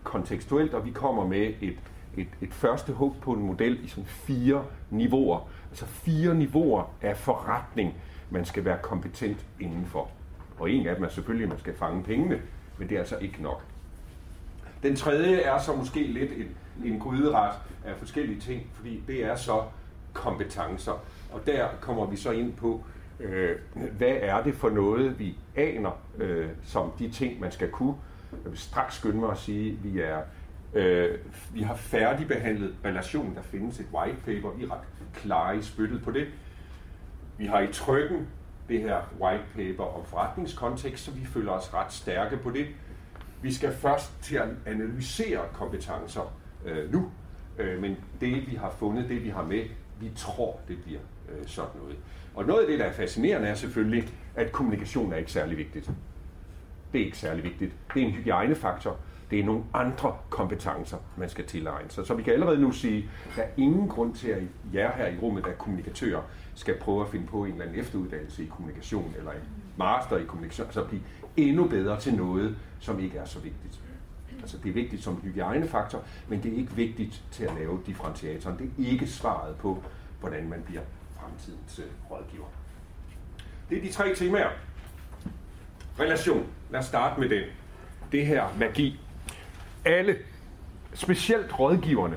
[0.04, 1.78] kontekstuelt, og vi kommer med et,
[2.16, 5.48] et, et første hug på en model i sådan fire niveauer.
[5.70, 7.94] Altså fire niveauer af forretning,
[8.30, 10.10] man skal være kompetent indenfor.
[10.58, 12.40] Og en af dem er selvfølgelig, at man skal fange pengene,
[12.78, 13.62] men det er altså ikke nok.
[14.84, 17.52] Den tredje er så måske lidt en, en gryderet
[17.84, 19.62] af forskellige ting, fordi det er så
[20.12, 20.92] kompetencer.
[21.32, 22.84] Og der kommer vi så ind på,
[23.20, 27.94] øh, hvad er det for noget, vi aner øh, som de ting, man skal kunne.
[28.44, 30.20] Jeg vil straks skynde mig at sige, at vi er
[30.74, 31.18] øh,
[31.52, 33.34] vi har færdigbehandlet relation.
[33.34, 34.50] Der findes et white paper.
[34.50, 34.80] Vi er ret
[35.14, 36.26] klare i spyttet på det.
[37.38, 38.28] Vi har i trykken
[38.68, 42.66] det her white paper om forretningskontekst, så vi føler os ret stærke på det.
[43.44, 47.10] Vi skal først til at analysere kompetencer øh, nu,
[47.58, 49.64] øh, men det vi har fundet, det vi har med,
[50.00, 51.96] vi tror, det bliver øh, sådan noget.
[52.34, 55.90] Og noget af det, der er fascinerende, er selvfølgelig, at kommunikation er ikke særlig vigtigt.
[56.92, 57.72] Det er ikke særlig vigtigt.
[57.94, 58.96] Det er en hygiejnefaktor.
[59.30, 62.06] Det er nogle andre kompetencer, man skal tilegne sig.
[62.06, 64.42] Så vi kan allerede nu sige, at der er ingen grund til, at
[64.74, 66.22] jer her i rummet, der er kommunikatører,
[66.54, 69.38] skal prøve at finde på en eller anden efteruddannelse i kommunikation, eller en
[69.76, 71.02] master i kommunikation, altså, så blive
[71.36, 73.80] endnu bedre til noget, som ikke er så vigtigt.
[74.40, 78.58] Altså det er vigtigt som hygiejnefaktor, men det er ikke vigtigt til at lave differentiatoren.
[78.58, 79.82] Det er ikke svaret på,
[80.20, 80.82] hvordan man bliver
[81.20, 82.46] fremtidens øh, rådgiver.
[83.70, 84.50] Det er de tre temaer.
[86.00, 86.46] Relation.
[86.70, 87.42] Lad os starte med den.
[88.12, 89.00] Det her magi.
[89.84, 90.16] Alle,
[90.94, 92.16] specielt rådgiverne,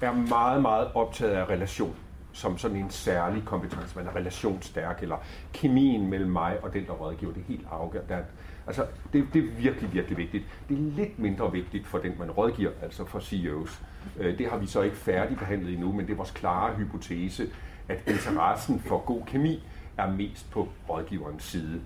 [0.00, 1.96] er meget, meget optaget af relation
[2.38, 3.96] som sådan en særlig kompetence.
[3.96, 5.16] Man er relationsstærk, eller
[5.52, 8.24] kemien mellem mig og den, der rådgiver, det er helt afgørende.
[8.66, 10.44] Altså, det, det er virkelig, virkelig vigtigt.
[10.68, 13.82] Det er lidt mindre vigtigt for den, man rådgiver, altså for CEOs.
[14.18, 17.50] Øh, det har vi så ikke færdigbehandlet endnu, men det er vores klare hypotese,
[17.88, 19.62] at interessen for god kemi
[19.96, 21.80] er mest på rådgiverens side.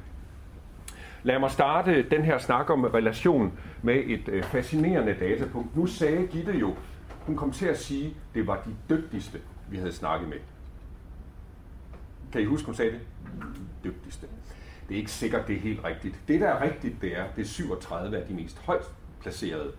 [1.23, 5.77] Lad mig starte den her snak om relation med et øh, fascinerende datapunkt.
[5.77, 6.75] Nu sagde Gitte jo,
[7.27, 9.39] hun kom til at sige, at det var de dygtigste,
[9.73, 10.39] vi havde snakket med.
[12.33, 13.01] Kan I huske, hun sagde det?
[13.85, 14.27] Dygtigste.
[14.89, 16.15] Det er ikke sikkert, det er helt rigtigt.
[16.29, 18.85] Det, der er rigtigt, det er, det er 37 af de mest højt
[19.21, 19.73] placerede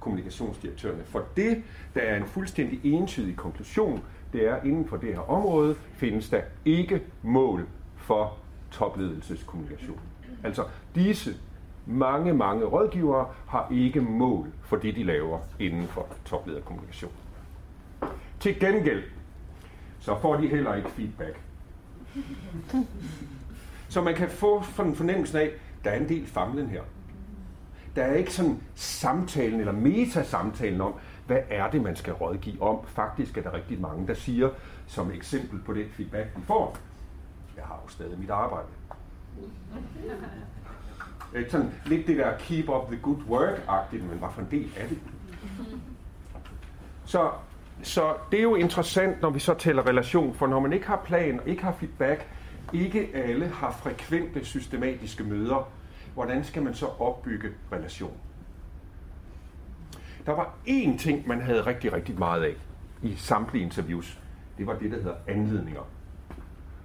[0.00, 1.04] kommunikationsdirektørerne.
[1.04, 1.62] For det,
[1.94, 6.42] der er en fuldstændig entydig konklusion, det er, inden for det her område findes der
[6.64, 8.38] ikke mål for
[8.70, 10.00] topledelseskommunikation.
[10.44, 11.34] Altså disse
[11.86, 17.12] mange, mange rådgivere har ikke mål for det, de laver inden for toplederkommunikation.
[18.40, 19.02] Til gengæld,
[20.00, 21.40] så får de heller ikke feedback.
[23.88, 25.50] Så man kan få en fornemmelse af, at
[25.84, 26.82] der er en del famlen her.
[27.96, 30.94] Der er ikke sådan samtalen eller metasamtalen om,
[31.26, 32.86] hvad er det, man skal rådgive om.
[32.86, 34.50] Faktisk er der rigtig mange, der siger,
[34.86, 36.76] som eksempel på det feedback, de får,
[37.56, 38.68] jeg har jo stadig mit arbejde.
[41.48, 44.88] Sådan lidt det der keep up the good work-agtigt, men hvad for en del af
[44.88, 44.98] det?
[47.04, 47.30] Så
[47.82, 51.02] så det er jo interessant, når vi så tæller relation, for når man ikke har
[51.04, 52.28] plan, ikke har feedback,
[52.72, 55.68] ikke alle har frekvente, systematiske møder,
[56.14, 58.16] hvordan skal man så opbygge relation?
[60.26, 62.54] Der var én ting, man havde rigtig, rigtig meget af
[63.02, 64.18] i samtlige interviews.
[64.58, 65.82] Det var det, der hedder anledninger.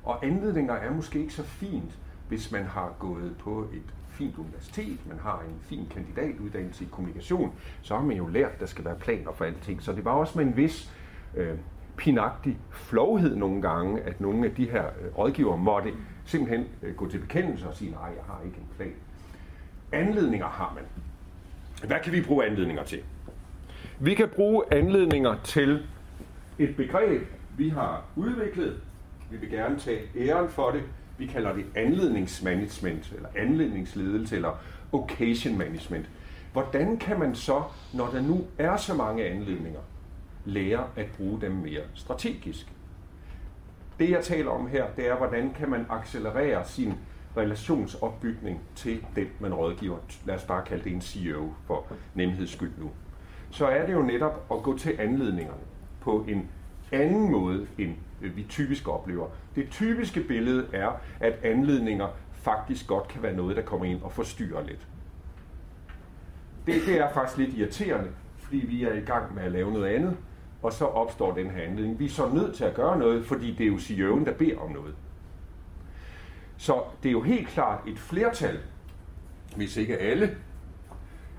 [0.03, 4.97] Og anledninger er måske ikke så fint, hvis man har gået på et fint universitet,
[5.07, 8.85] man har en fin kandidatuddannelse i kommunikation, så har man jo lært, at der skal
[8.85, 9.83] være planer for alting.
[9.83, 10.91] Så det var også med en vis
[11.35, 11.57] øh,
[11.97, 15.93] pinagtig flovhed nogle gange, at nogle af de her øh, rådgivere måtte
[16.25, 18.93] simpelthen øh, gå til bekendelse og sige, nej, jeg har ikke en plan.
[19.91, 20.83] Anledninger har man.
[21.87, 23.03] Hvad kan vi bruge anledninger til?
[23.99, 25.87] Vi kan bruge anledninger til
[26.59, 27.21] et begreb,
[27.57, 28.81] vi har udviklet.
[29.31, 30.83] Vi vil gerne tage æren for det.
[31.17, 34.51] Vi kalder det anledningsmanagement, eller anledningsledelse, eller
[34.91, 36.09] occasion management.
[36.53, 39.79] Hvordan kan man så, når der nu er så mange anledninger,
[40.45, 42.71] lære at bruge dem mere strategisk?
[43.99, 46.93] Det jeg taler om her, det er, hvordan kan man accelerere sin
[47.37, 49.97] relationsopbygning til den, man rådgiver.
[50.25, 52.89] Lad os bare kalde det en CEO for nemheds skyld nu.
[53.51, 55.61] Så er det jo netop at gå til anledningerne
[56.01, 56.49] på en
[56.91, 59.27] anden måde, end Øh, vi typisk oplever.
[59.55, 64.11] Det typiske billede er, at anledninger faktisk godt kan være noget, der kommer ind og
[64.11, 64.87] forstyrrer lidt.
[66.65, 69.87] Det, det er faktisk lidt irriterende, fordi vi er i gang med at lave noget
[69.95, 70.17] andet,
[70.61, 71.99] og så opstår den her anledning.
[71.99, 74.57] Vi er så nødt til at gøre noget, fordi det er jo CEO'en, der beder
[74.57, 74.95] om noget.
[76.57, 78.59] Så det er jo helt klart et flertal,
[79.55, 80.37] hvis ikke alle,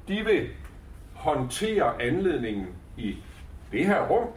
[0.09, 0.49] de vil
[1.15, 3.17] håndtere anledningen i
[3.73, 4.29] det her rum,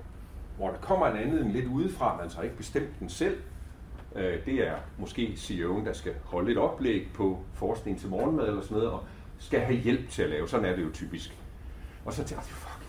[0.60, 3.38] hvor der kommer en anledning lidt udefra, man så ikke bestemt den selv.
[4.16, 8.62] Øh, det er måske CEO'en, der skal holde et oplæg på forskning til morgenmad eller
[8.62, 9.04] sådan noget, og
[9.38, 10.48] skal have hjælp til at lave.
[10.48, 11.38] Sådan er det jo typisk.
[12.06, 12.86] Og så tænker jeg, fuck.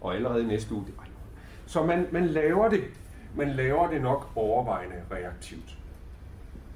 [0.00, 0.94] Og allerede næste uge, det,
[1.66, 2.84] så man, man laver det,
[3.36, 5.78] man laver det nok overvejende reaktivt.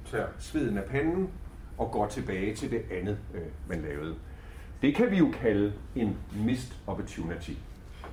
[0.05, 1.29] Så sveden af panden
[1.77, 4.15] og går tilbage til det andet, øh, man lavede.
[4.81, 7.51] Det kan vi jo kalde en missed opportunity.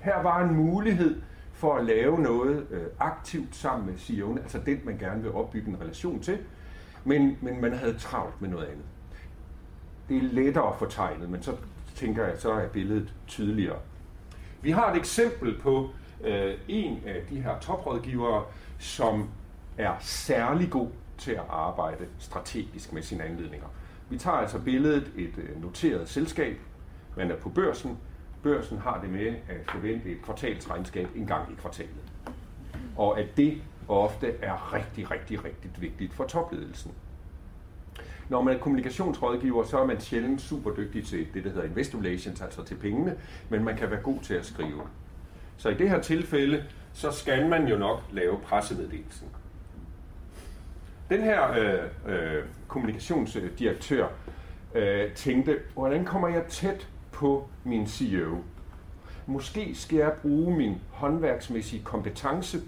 [0.03, 1.21] Her var en mulighed
[1.57, 5.69] for at lave noget øh, aktivt sammen med CEO'en, altså den, man gerne vil opbygge
[5.71, 6.39] en relation til,
[7.05, 8.85] men, men man havde travlt med noget andet.
[10.09, 11.57] Det er lettere at få tegnet, men så
[11.95, 13.79] tænker jeg, så er billedet tydeligere.
[14.63, 15.91] Vi har et eksempel på
[16.25, 18.45] øh, en af de her toprådgivere,
[18.79, 19.29] som
[19.79, 20.89] er særlig god
[21.19, 23.67] til at arbejde strategisk med sine anledninger.
[24.11, 26.61] Vi tager altså billedet et øh, noteret selskab,
[27.17, 27.99] man er på børsen,
[28.47, 32.13] børsen har det med at forvente et kvartalsregnskab en gang i kvartalet.
[32.97, 36.93] Og at det ofte er rigtig, rigtig, rigtig vigtigt for topledelsen.
[38.29, 41.99] Når man er kommunikationsrådgiver, så er man sjældent super dygtig til det, der hedder investor
[41.99, 43.17] relations, altså til pengene,
[43.49, 44.83] men man kan være god til at skrive.
[45.57, 49.29] Så i det her tilfælde, så skal man jo nok lave pressemeddelelsen.
[51.11, 54.07] Den her øh, øh, kommunikationsdirektør
[54.75, 58.39] øh, tænkte, hvordan kommer jeg tæt på min CEO.
[59.27, 62.61] Måske skal jeg bruge min håndværksmæssige kompetence.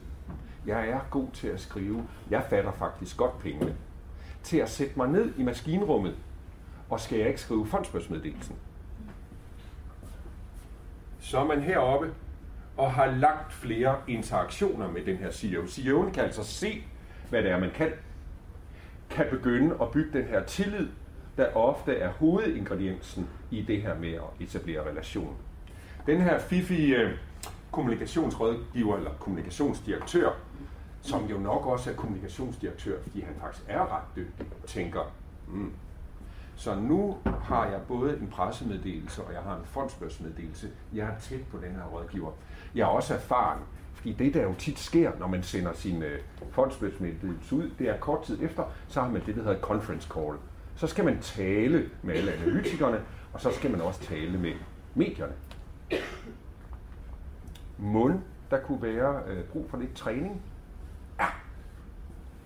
[0.67, 2.09] Jeg er god til at skrive.
[2.31, 3.77] Jeg fatter faktisk godt pengene.
[4.43, 6.15] Til at sætte mig ned i maskinrummet,
[6.91, 8.57] og skal jeg ikke skrive fondsbørsmeddelelsen.
[11.21, 12.15] Så er man heroppe
[12.77, 15.63] og har lagt flere interaktioner med den her CEO.
[15.63, 16.85] CEO'en kan altså se,
[17.31, 17.93] hvad det er, man kan.
[19.11, 20.89] Kan begynde at bygge den her tillid
[21.39, 25.37] der ofte er hovedingrediensen i det her med at etablere relation.
[26.07, 27.11] Den her fifi øh,
[27.71, 30.31] kommunikationsrådgiver eller kommunikationsdirektør,
[31.03, 35.13] som jo nok også er kommunikationsdirektør, fordi han faktisk er ret dygtig, tænker,
[35.49, 35.73] mm.
[36.57, 40.69] så nu har jeg både en pressemeddelelse, og jeg har en fondsbørsmeddelelse.
[40.95, 42.31] Jeg er tæt på den her rådgiver.
[42.75, 43.61] Jeg er også erfaren,
[43.95, 46.21] fordi det, der jo tit sker, når man sender sin øh,
[46.51, 50.35] fondsbørsmeddelelse ud, det er kort tid efter, så har man det, der hedder conference call
[50.79, 53.01] så skal man tale med alle analytikerne,
[53.33, 54.53] og så skal man også tale med
[54.95, 55.33] medierne.
[57.79, 60.43] Mund, der kunne være øh, brug for lidt træning.
[61.21, 61.27] Ja,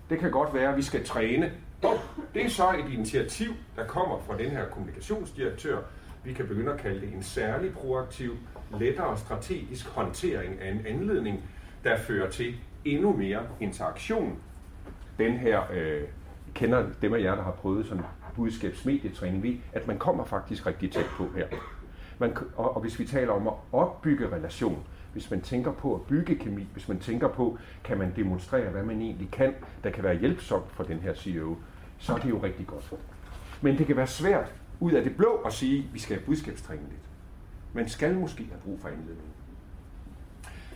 [0.09, 1.51] det kan godt være, at vi skal træne.
[1.83, 1.93] Og
[2.33, 5.81] det er så et initiativ, der kommer fra den her kommunikationsdirektør.
[6.23, 8.37] Vi kan begynde at kalde det en særlig proaktiv,
[8.79, 11.43] lettere strategisk håndtering af en anledning,
[11.83, 14.39] der fører til endnu mere interaktion.
[15.17, 16.01] Den her øh,
[16.53, 18.03] kender dem af jer, der har prøvet sådan
[18.35, 21.47] budskabsmedietræning ved, at man kommer faktisk rigtig tæt på her.
[22.19, 26.01] Man, og, og hvis vi taler om at opbygge relation, hvis man tænker på at
[26.01, 30.03] bygge kemi, hvis man tænker på, kan man demonstrere, hvad man egentlig kan, der kan
[30.03, 31.55] være hjælpsomt for den her CEO,
[31.99, 32.93] så er det jo rigtig godt.
[33.61, 36.25] Men det kan være svært ud af det blå at sige, at vi skal have
[36.25, 37.01] budskabstræning lidt.
[37.73, 39.33] Man skal måske have brug for anledning.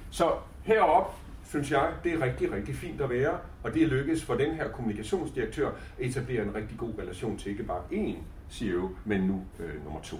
[0.09, 0.31] Så
[0.63, 1.15] Herop
[1.47, 4.55] synes jeg, det er rigtig, rigtig fint at være, og det er lykkedes for den
[4.55, 8.15] her kommunikationsdirektør at etablere en rigtig god relation til ikke bare én
[8.49, 10.17] CEO, men nu øh, nummer to.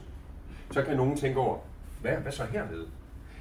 [0.71, 1.57] Så kan nogen tænke over,
[2.01, 2.87] hvad, hvad så hernede?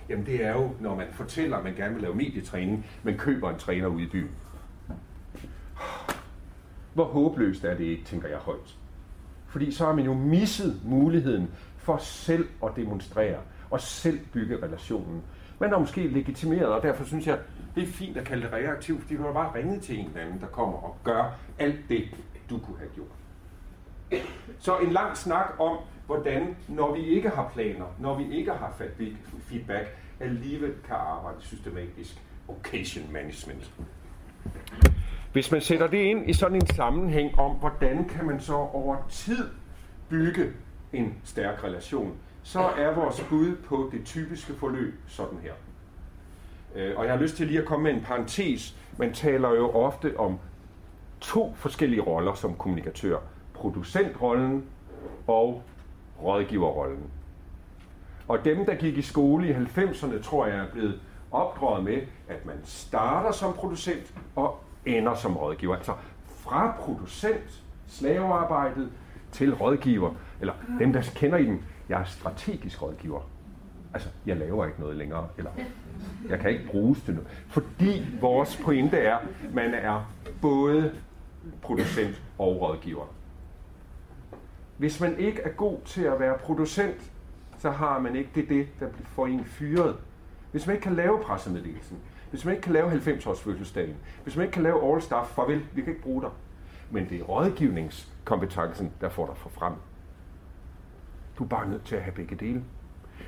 [0.09, 3.51] Jamen det er jo, når man fortæller, at man gerne vil lave medietræning, men køber
[3.51, 4.31] en træner ude i byen.
[6.95, 8.77] Hvor håbløst er det ikke, tænker jeg højt.
[9.47, 13.39] Fordi så har man jo misset muligheden for selv at demonstrere
[13.71, 15.23] og selv bygge relationen.
[15.59, 17.39] Man har måske legitimeret, og derfor synes jeg,
[17.77, 20.21] det er fint at kalde det reaktivt, fordi du har bare ringet til en eller
[20.21, 22.05] anden, der kommer og gør alt det,
[22.51, 24.23] du kunne have gjort.
[24.59, 28.75] Så en lang snak om, hvordan, når vi ikke har planer, når vi ikke har
[29.41, 32.23] feedback, alligevel kan arbejde systematisk.
[32.49, 33.71] Occasion management.
[35.33, 38.97] Hvis man sætter det ind i sådan en sammenhæng om, hvordan kan man så over
[39.11, 39.51] tid
[40.09, 40.53] bygge
[40.93, 45.53] en stærk relation, så er vores bud på det typiske forløb sådan her.
[46.77, 48.77] Øh, og jeg har lyst til lige at komme med en parentes.
[48.99, 50.39] Man taler jo ofte om
[51.21, 53.19] to forskellige roller som kommunikatør.
[53.55, 54.65] Producentrollen
[55.27, 55.63] og
[56.23, 57.11] rådgiverrollen.
[58.29, 62.47] Og dem, der gik i skole i 90'erne, tror jeg er blevet opdraget med, at
[62.47, 65.77] man starter som producent og ender som rådgiver.
[65.77, 65.93] Altså
[66.27, 68.91] fra producent, slavearbejdet,
[69.33, 73.21] til rådgiver, eller dem, der kender i dem, jeg er strategisk rådgiver.
[73.95, 75.51] Altså, jeg laver ikke noget længere, eller
[76.29, 77.29] jeg kan ikke bruges til noget.
[77.49, 80.93] Fordi vores pointe er, at man er både
[81.63, 83.07] producent og rådgiver.
[84.77, 87.13] Hvis man ikke er god til at være producent,
[87.59, 89.97] så har man ikke det, det der får en fyret.
[90.51, 91.99] Hvis man ikke kan lave pressemeddelelsen,
[92.31, 95.67] hvis man ikke kan lave 90-års fødselsdagen, hvis man ikke kan lave all staff, farvel,
[95.73, 96.31] vi kan ikke bruge dig.
[96.91, 99.73] Men det er rådgivningskompetencen, der får dig for frem.
[101.39, 102.65] Du er bare nødt til at have begge dele.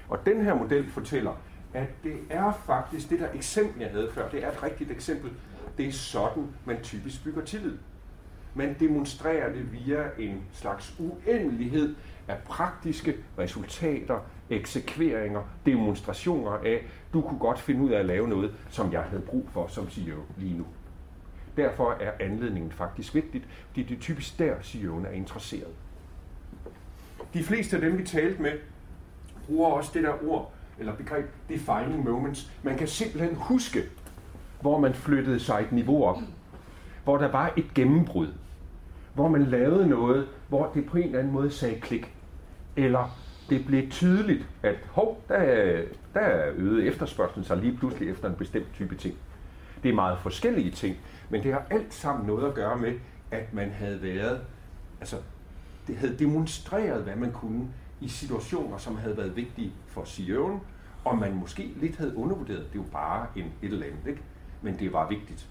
[0.09, 1.33] Og den her model fortæller,
[1.75, 5.31] at det er faktisk det der eksempel, jeg havde før, det er et rigtigt eksempel.
[5.79, 7.79] Det er sådan, man typisk bygger tillid.
[8.55, 11.95] Man demonstrerer det via en slags uendelighed
[12.29, 18.55] af praktiske resultater, eksekveringer, demonstrationer af, du kunne godt finde ud af at lave noget,
[18.71, 20.67] som jeg havde brug for som CEO lige nu.
[21.57, 25.75] Derfor er anledningen faktisk vigtigt, fordi det er typisk der, CEO'en er interesseret.
[27.35, 28.53] De fleste af dem, vi talte med,
[29.49, 32.53] bruger også det der ord, eller begreb, defining moments.
[32.63, 33.83] Man kan simpelthen huske,
[34.61, 36.19] hvor man flyttede sig et niveau op.
[37.05, 38.29] Hvor der var et gennembrud.
[39.15, 42.15] Hvor man lavede noget, hvor det på en eller anden måde sagde klik.
[42.77, 43.19] Eller
[43.51, 45.83] det blev tydeligt, at hov, der,
[46.15, 49.15] der øgede efterspørgselen sig lige pludselig efter en bestemt type ting.
[49.83, 50.97] Det er meget forskellige ting,
[51.31, 52.95] men det har alt sammen noget at gøre med,
[53.31, 54.41] at man havde været,
[55.01, 55.17] altså
[55.87, 57.69] det havde demonstreret, hvad man kunne
[58.01, 60.59] i situationer, som havde været vigtige for CEO'en,
[61.05, 62.59] og man måske lidt havde undervurderet.
[62.73, 64.23] Det er jo bare en, et eller andet, ikke?
[64.63, 65.49] men det var vigtigt.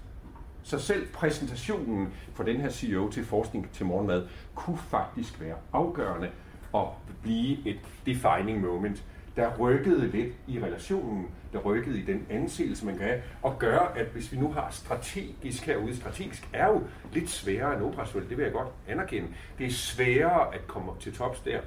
[0.62, 6.30] Så selv præsentationen for den her CEO til forskning til morgenmad kunne faktisk være afgørende
[6.72, 9.04] og blive et defining moment,
[9.36, 13.78] der rykkede lidt i relationen, der rykkede i den anseelse, man kan have, og gør,
[13.78, 16.82] at hvis vi nu har strategisk herude, strategisk er jo
[17.12, 19.28] lidt sværere end operationelt, det vil jeg godt anerkende.
[19.58, 21.60] Det er sværere at komme til tops der,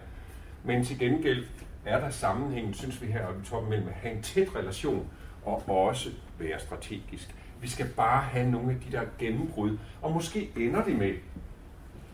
[0.63, 1.45] men til gengæld
[1.85, 5.07] er der sammenhæng, synes vi her oppe i toppen, mellem at have en tæt relation
[5.45, 7.35] og også være strategisk.
[7.61, 11.13] Vi skal bare have nogle af de der gennembrud, og måske ender det med,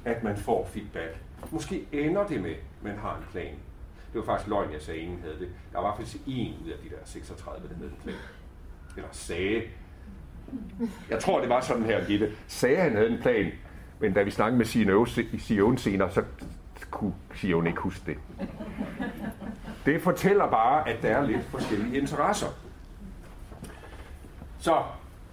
[0.06, 1.18] at man får feedback.
[1.52, 3.54] Måske ender det med, at man har en plan.
[4.14, 5.50] Det var faktisk løgn, jeg sagde, at ingen havde det.
[5.74, 8.16] Der var faktisk en ud af de der 36, der havde en plan.
[8.96, 9.62] Eller sagde.
[11.10, 12.32] Jeg tror, det var sådan her, Gitte.
[12.48, 13.52] Sagde, han havde en plan,
[14.00, 14.66] men da vi snakkede med
[15.36, 16.24] CEO'en senere, så
[16.92, 18.18] kunne CEO'en ikke huske det.
[19.86, 22.48] Det fortæller bare, at der er lidt forskellige interesser.
[24.60, 24.84] Så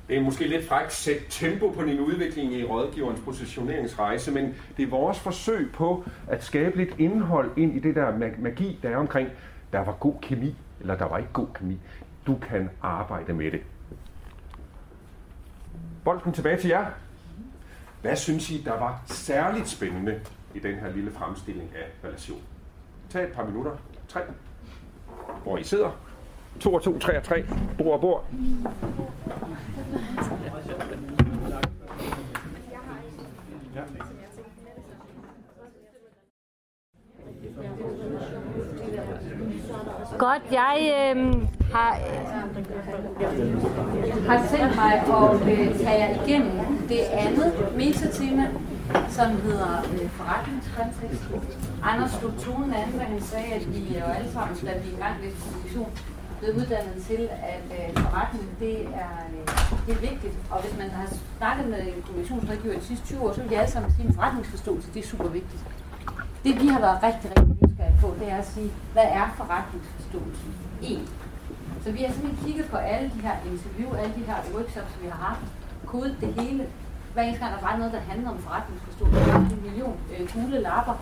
[0.08, 4.82] det er måske lidt frækt sæt tempo på din udvikling i rådgiverens positioneringsrejse, men det
[4.82, 8.96] er vores forsøg på at skabe lidt indhold ind i det der magi, der er
[8.96, 9.28] omkring,
[9.72, 11.80] der var god kemi, eller der var ikke god kemi.
[12.26, 13.62] Du kan arbejde med det.
[16.04, 16.86] Bolden tilbage til jer.
[18.02, 20.20] Hvad synes I, der var særligt spændende
[20.54, 22.42] i den her lille fremstilling af relation?
[23.10, 23.76] Tag et par minutter.
[24.08, 24.20] Tre.
[25.42, 25.90] Hvor I sidder.
[26.60, 27.44] 2 og 2, 3 og 3.
[27.78, 28.26] Bord og bord.
[40.18, 41.98] Godt, jeg øhm, øh, har,
[44.28, 46.50] har tænkt mig at øh, tage jer igennem
[46.88, 48.48] det andet metatema,
[49.08, 51.24] som hedder øh, forretningskontekst.
[51.82, 55.00] Anders slog tonen an, da han sagde, at vi jo alle sammen, da vi engang
[55.02, 55.90] gang med kommunikation,
[56.38, 57.22] blevet uddannet til,
[57.52, 59.46] at øh, forretning det er, øh,
[59.86, 60.34] det er vigtigt.
[60.50, 61.06] Og hvis man har
[61.38, 64.14] snakket med en kommunikationsrådgiver de sidste 20 år, så vil de alle sammen sige, at
[64.14, 65.62] forretningsforståelse det er super vigtigt.
[66.44, 70.46] Det vi har været rigtig, rigtig nysgerrige på, det er at sige, hvad er forretningsforståelse
[70.82, 71.14] egentlig?
[71.84, 75.06] Så vi har simpelthen kigget på alle de her interview, alle de her workshops, vi
[75.08, 75.44] har haft,
[75.86, 76.66] kodet det hele.
[77.14, 80.28] Hver eneste gang der var noget, der handlede om forretningsforståelse, vi har en million øh,
[80.34, 80.94] gule lapper,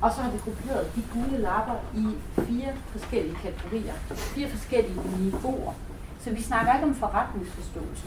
[0.00, 2.06] og så har vi grupperet de gule lapper i
[2.46, 3.92] fire forskellige kategorier,
[4.34, 5.72] fire forskellige niveauer.
[6.20, 8.06] Så vi snakker ikke om forretningsforståelse.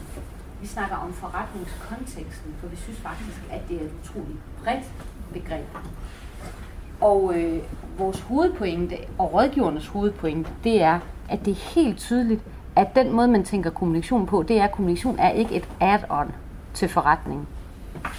[0.60, 4.84] Vi snakker om forretningskonteksten, for vi synes faktisk, at det er et utroligt bredt
[5.32, 5.66] begreb.
[7.00, 7.62] Og øh,
[7.98, 10.98] vores hovedpointe, og rådgivernes hovedpointe, det er,
[11.28, 12.42] at det er helt tydeligt,
[12.76, 16.32] at den måde, man tænker kommunikation på, det er, at kommunikation er ikke et add-on
[16.74, 17.48] til forretning.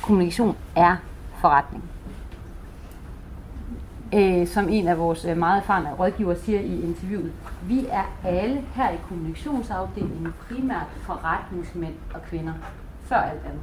[0.01, 0.95] Kommunikation er
[1.41, 1.83] forretning
[4.13, 7.31] øh, som en af vores øh, meget erfarne rådgiver siger i interviewet,
[7.63, 12.53] vi er alle her i kommunikationsafdelingen primært forretningsmænd og kvinder,
[13.03, 13.61] før alt andet.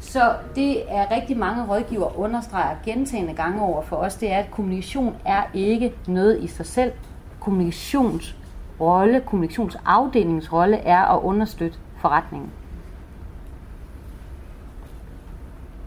[0.00, 4.50] Så det er rigtig mange rådgiver understreger gentagende gange over for os, det er, at
[4.50, 6.92] kommunikation er ikke noget i sig selv.
[7.40, 8.36] Kommunikations
[8.80, 12.50] rolle, kommunikationsafdelingens rolle er at understøtte forretningen.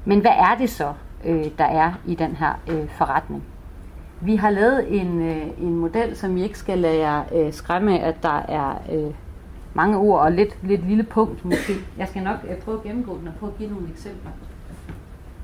[0.05, 0.93] Men hvad er det så?
[1.25, 3.43] øh, der er i den her øh, forretning.
[4.21, 7.99] Vi har lavet en, øh, en model, som I ikke skal lade jer øh, skræmme
[7.99, 9.13] af, at der er øh,
[9.73, 11.73] mange ord og lidt, lidt lille punkt måske.
[11.97, 14.31] Jeg skal nok øh, prøve at gennemgå den og prøve at give nogle eksempler.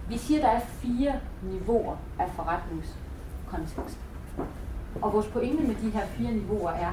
[0.09, 3.99] Vi siger, at der er fire niveauer af forretningskontekst.
[5.01, 6.91] Og vores pointe med de her fire niveauer er,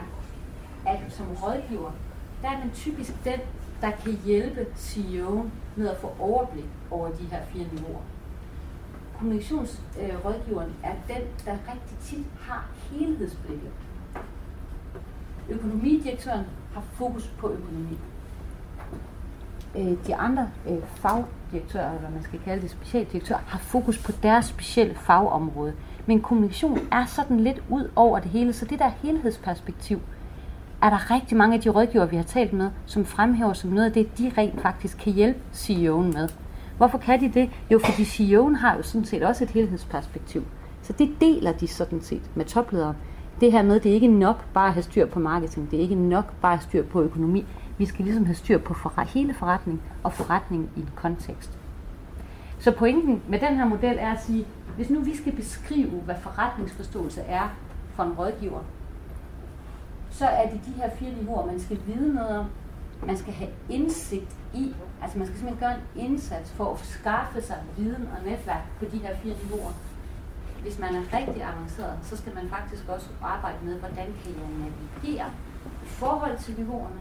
[0.87, 1.91] at som rådgiver,
[2.43, 3.41] der er den typisk den,
[3.81, 5.49] der kan hjælpe CEO'en
[5.79, 8.03] med at få overblik over de her fire niveauer
[9.19, 13.71] kommunikationsrådgiveren er den, der rigtig tit har helhedsblikket.
[15.49, 17.99] Økonomidirektøren har fokus på økonomi.
[19.77, 24.45] Øh, de andre øh, fagdirektører, eller man skal kalde det, specialdirektører, har fokus på deres
[24.45, 25.75] specielle fagområde.
[26.07, 30.01] Men kommunikation er sådan lidt ud over det hele, så det der helhedsperspektiv,
[30.83, 33.87] er der rigtig mange af de rådgiver, vi har talt med, som fremhæver som noget
[33.87, 36.29] af det, de rent faktisk kan hjælpe CEO'en med.
[36.77, 37.51] Hvorfor kan de det?
[37.71, 40.45] Jo, fordi CEO'en har jo sådan set også et helhedsperspektiv.
[40.83, 42.95] Så det deler de sådan set med topledere.
[43.41, 45.83] Det her med, det er ikke nok bare at have styr på marketing, det er
[45.83, 47.47] ikke nok bare at have styr på økonomi.
[47.79, 51.59] Vi skal ligesom have styr på for, hele forretning og forretningen i en kontekst.
[52.59, 56.15] Så pointen med den her model er at sige, hvis nu vi skal beskrive, hvad
[56.23, 57.55] forretningsforståelse er
[57.95, 58.61] for en rådgiver,
[60.11, 62.47] så er det de her fire niveauer, man skal vide noget om,
[63.07, 67.43] man skal have indsigt i, altså man skal simpelthen gøre en indsats for at skaffe
[67.43, 69.73] sig viden og netværk på de her fire niveauer.
[70.63, 74.49] Hvis man er rigtig avanceret, så skal man faktisk også arbejde med, hvordan kan jeg
[74.59, 75.27] navigere
[75.85, 77.01] i forhold til niveauerne,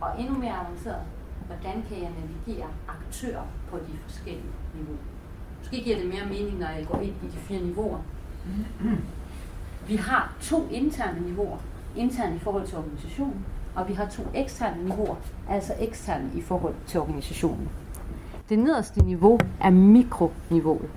[0.00, 1.02] og endnu mere avanceret,
[1.46, 4.98] hvordan kan jeg navigere aktører på de forskellige niveauer.
[5.58, 7.98] Måske giver det mere mening, når jeg går ind i de fire niveauer.
[9.86, 11.58] Vi har to interne niveauer
[11.96, 15.16] internt i forhold til organisationen, og vi har to eksterne niveauer,
[15.48, 17.68] altså eksterne i forhold til organisationen.
[18.48, 20.90] Det nederste niveau er mikroniveauet.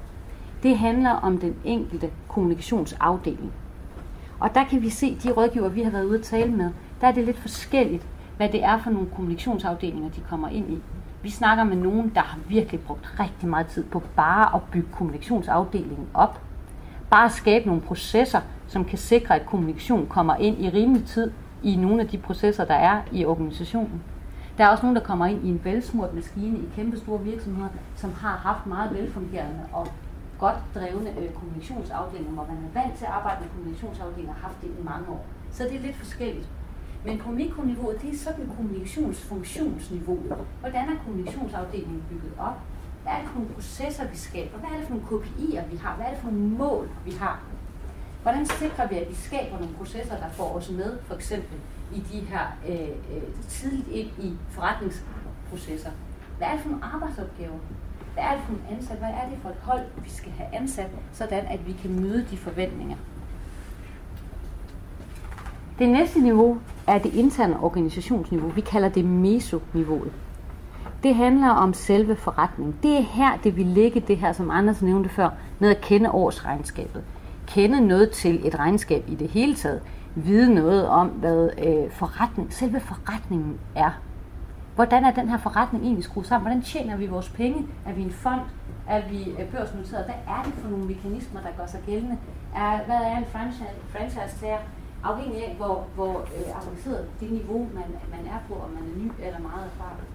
[0.63, 3.51] Det handler om den enkelte kommunikationsafdeling.
[4.39, 6.71] Og der kan vi se, de rådgiver, vi har været ude at tale med,
[7.01, 10.81] der er det lidt forskelligt, hvad det er for nogle kommunikationsafdelinger, de kommer ind i.
[11.21, 14.87] Vi snakker med nogen, der har virkelig brugt rigtig meget tid på bare at bygge
[14.91, 16.41] kommunikationsafdelingen op.
[17.15, 21.31] Bare at skabe nogle processer, som kan sikre, at kommunikation kommer ind i rimelig tid
[21.63, 24.03] i nogle af de processer, der er i organisationen.
[24.57, 27.69] Der er også nogen, der kommer ind i en velsmurt maskine i kæmpe store virksomheder,
[27.95, 29.87] som har haft meget velfungerende og
[30.39, 34.47] godt drevne øh, kommunikationsafdelinger, hvor man er vant til at arbejde med kommunikationsafdelinger og har
[34.47, 35.25] haft det i mange år.
[35.51, 36.47] Så det er lidt forskelligt.
[37.05, 40.37] Men på mikroniveauet, det er sådan kommunikationsfunktionsniveauet.
[40.59, 42.57] Hvordan er kommunikationsafdelingen bygget op?
[43.05, 44.57] Hvad er det for nogle processer, vi skaber?
[44.57, 45.95] Hvad er det for nogle KPI'er, vi har?
[45.95, 47.39] Hvad er det for nogle mål, vi har?
[48.21, 51.57] Hvordan sikrer vi, at vi skaber nogle processer, der får os med, for eksempel
[51.93, 55.89] i de her øh, øh tidligt ind i forretningsprocesser?
[56.37, 57.59] Hvad er det for nogle arbejdsopgaver?
[58.13, 58.97] Hvad er det for en ansat?
[58.97, 62.25] Hvad er det for et hold, vi skal have ansat, sådan at vi kan møde
[62.31, 62.97] de forventninger?
[65.79, 68.49] Det næste niveau er det interne organisationsniveau.
[68.49, 70.11] Vi kalder det meso-niveauet.
[71.05, 72.75] Det handler om selve forretningen.
[72.83, 75.29] Det er her, det vil ligge det her, som Anders nævnte før,
[75.59, 77.03] med at kende årsregnskabet
[77.47, 79.81] kende noget til et regnskab i det hele taget,
[80.15, 83.91] vide noget om, hvad øh, forretning, selve forretningen er.
[84.75, 86.47] Hvordan er den her forretning egentlig skruet sammen?
[86.47, 87.67] Hvordan tjener vi vores penge?
[87.85, 88.41] Er vi en fond?
[88.87, 90.05] Er vi øh, børsnoteret?
[90.05, 92.17] Hvad er det for nogle mekanismer, der gør sig gældende?
[92.55, 93.25] Er, hvad er en
[93.91, 94.57] franchise-tager?
[95.03, 97.83] afhængig af, hvor, hvor øh, avanceret det niveau, man,
[98.15, 100.14] man er på, om man er ny eller meget erfaren.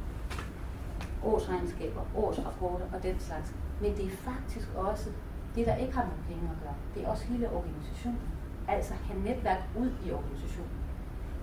[1.24, 3.54] Årsregnskaber, årsrapporter og den slags.
[3.80, 5.08] Men det er faktisk også
[5.54, 6.74] det, der ikke har med penge at gøre.
[6.94, 8.20] Det er også hele organisationen.
[8.68, 10.70] Altså have netværk ud i organisationen.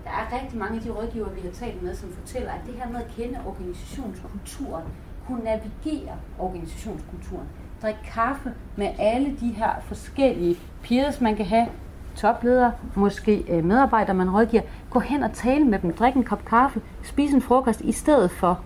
[0.03, 2.73] Der er rigtig mange af de rådgivere, vi har talt med, som fortæller, at det
[2.73, 4.83] her med at kende organisationskulturen,
[5.27, 7.47] kunne navigere organisationskulturen,
[7.81, 11.67] drikke kaffe med alle de her forskellige peers, man kan have,
[12.15, 16.45] topledere, måske øh, medarbejdere, man rådgiver, gå hen og tale med dem, drikke en kop
[16.45, 18.59] kaffe, spise en frokost, i stedet for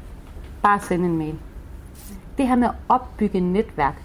[0.63, 1.39] bare at sende en mail.
[2.37, 4.03] Det her med at opbygge et netværk.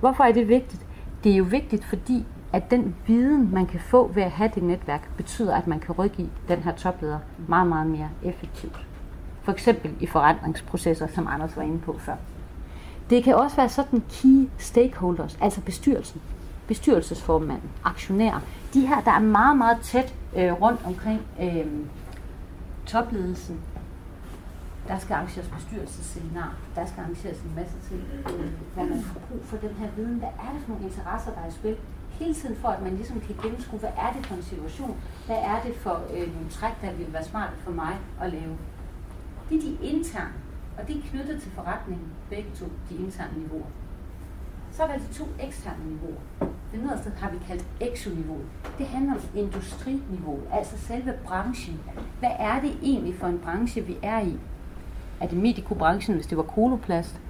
[0.00, 0.86] Hvorfor er det vigtigt?
[1.24, 4.62] Det er jo vigtigt, fordi at den viden, man kan få ved at have det
[4.62, 7.18] netværk, betyder, at man kan rådgive den her topleder
[7.48, 8.86] meget, meget mere effektivt.
[9.42, 12.14] For eksempel i forandringsprocesser, som Anders var inde på før.
[13.10, 16.20] Det kan også være sådan key stakeholders, altså bestyrelsen,
[16.66, 18.40] bestyrelsesformanden, aktionærer.
[18.74, 21.66] De her, der er meget, meget tæt øh, rundt omkring øh,
[22.86, 23.60] topledelsen.
[24.90, 29.44] Der skal arrangeres bestyrelsesseminar, der skal arrangeres en masse ting, øh, hvor man får brug
[29.44, 30.18] for den her viden.
[30.18, 31.76] Hvad er det for nogle interesser, der er i spil?
[32.10, 35.00] Hele tiden for, at man ligesom kan gennemskue, hvad er det for en situation?
[35.26, 38.56] Hvad er det for øh, nogle træk, der vil være smart for mig at lave?
[39.48, 40.32] Det er de interne,
[40.78, 43.70] og det er knyttet til forretningen, begge to, de interne niveauer.
[44.72, 46.20] Så er der de to eksterne niveauer.
[46.72, 48.46] Det nederste har vi kaldt exo-niveauet.
[48.78, 51.80] Det handler om industriniveauet, altså selve branchen.
[52.18, 54.38] Hvad er det egentlig for en branche, vi er i?
[55.20, 57.20] Er det medicobranchen, hvis det var koloplast?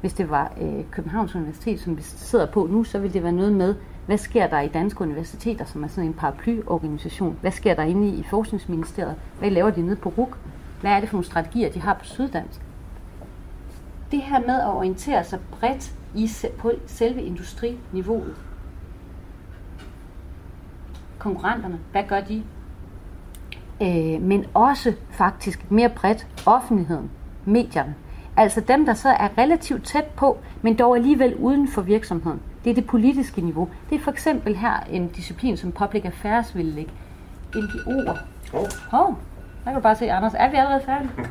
[0.00, 3.32] Hvis det var øh, Københavns Universitet, som vi sidder på nu, så ville det være
[3.32, 3.74] noget med,
[4.06, 7.38] hvad sker der i danske universiteter, som er sådan en paraplyorganisation?
[7.40, 9.16] Hvad sker der inde i Forskningsministeriet?
[9.38, 10.38] Hvad laver de nede på RUK?
[10.80, 12.60] Hvad er det for nogle strategier, de har på Syddansk?
[14.10, 18.36] Det her med at orientere sig bredt i, på selve industriniveauet.
[21.18, 22.42] Konkurrenterne, hvad gør de?
[23.82, 27.10] Øh, men også faktisk mere bredt offentligheden,
[27.44, 27.94] medierne.
[28.36, 32.40] Altså dem, der så er relativt tæt på, men dog alligevel uden for virksomheden.
[32.64, 33.68] Det er det politiske niveau.
[33.90, 36.90] Det er for eksempel her en disciplin, som Public Affairs vil lægge.
[37.54, 38.18] NGO'er.
[38.52, 38.68] Oh.
[38.92, 39.14] Oh,
[39.64, 40.34] der kan du bare se, Anders.
[40.36, 41.10] Er vi allerede færdige?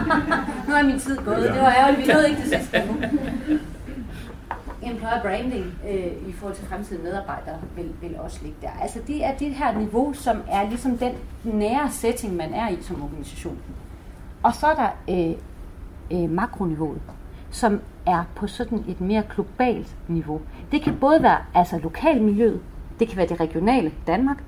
[0.68, 1.42] nu er min tid gået.
[1.42, 2.06] Det var ærgerligt.
[2.06, 2.94] Vi nåede ikke det sidste nu.
[4.82, 8.70] Employer branding øh, i forhold til fremtidige medarbejdere vil, vil også ligge der.
[8.82, 11.12] Altså det er det her niveau, som er ligesom den
[11.44, 13.58] nære setting, man er i som organisation.
[14.42, 15.36] Og så er der øh,
[16.22, 17.00] øh, makroniveauet,
[17.50, 20.40] som er på sådan et mere globalt niveau.
[20.72, 22.60] Det kan både være altså lokalmiljøet,
[22.98, 24.42] det kan være det regionale Danmark,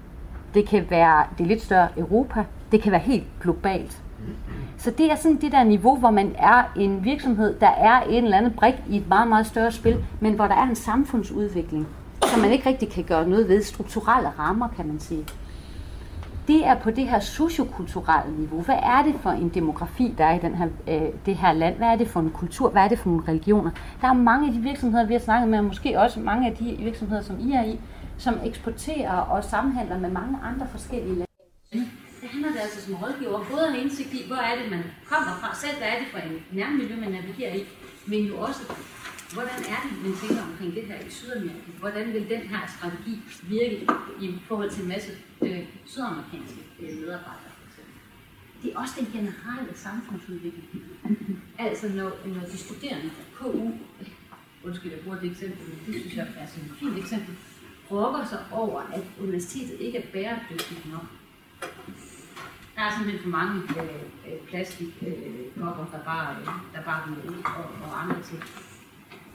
[0.55, 4.03] det kan være det lidt større Europa, det kan være helt globalt.
[4.79, 8.25] Så det er sådan det der niveau, hvor man er en virksomhed, der er en
[8.25, 11.87] eller anden brik i et meget, meget større spil, men hvor der er en samfundsudvikling,
[12.27, 13.63] som man ikke rigtig kan gøre noget ved.
[13.63, 15.25] Strukturelle rammer, kan man sige.
[16.51, 18.63] Det er på det her sociokulturelle niveau.
[18.63, 21.77] Hvad er det for en demografi, der er i den her, øh, det her land?
[21.77, 22.71] Hvad er det for en kultur?
[22.71, 23.71] Hvad er det for nogle religioner?
[24.01, 26.57] Der er mange af de virksomheder, vi har snakket med, og måske også mange af
[26.57, 27.81] de virksomheder, som I er i,
[28.19, 31.27] som eksporterer og samhandler med mange andre forskellige lande
[32.21, 35.33] det handler det altså som rådgiver både en indsigt i, hvor er det, man kommer
[35.41, 37.63] fra, selv hvad er det for en nærmiljø, man navigerer i,
[38.07, 38.63] men jo også,
[39.35, 41.71] hvordan er det, man tænker omkring det her i Sydamerika?
[41.79, 43.87] Hvordan vil den her strategi virke
[44.21, 45.13] i forhold til en masse
[45.43, 47.51] øh, sydamerikanske øh, medarbejdere?
[48.63, 50.69] Det er også den generelle samfundsudvikling.
[51.59, 53.71] Altså når, når de studerende fra KU,
[54.65, 57.35] undskyld, jeg bruger det eksempel, men det synes jeg er sådan et fint eksempel,
[57.89, 61.07] brokker sig over, at universitetet ikke er bæredygtigt nok
[62.81, 63.57] der er simpelthen for mange
[64.27, 68.43] øh, plastikkopper, øh, der bare, øh, der bare bliver ud og, og andre ting.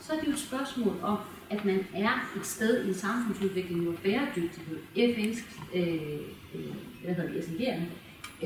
[0.08, 1.18] Så er det jo et spørgsmål om,
[1.49, 5.39] at man er et sted i en samfundsudvikling, hvor bæredygtighed, FN's,
[5.76, 6.20] øh,
[6.56, 7.86] øh, hvad hedder det, SNG'erne,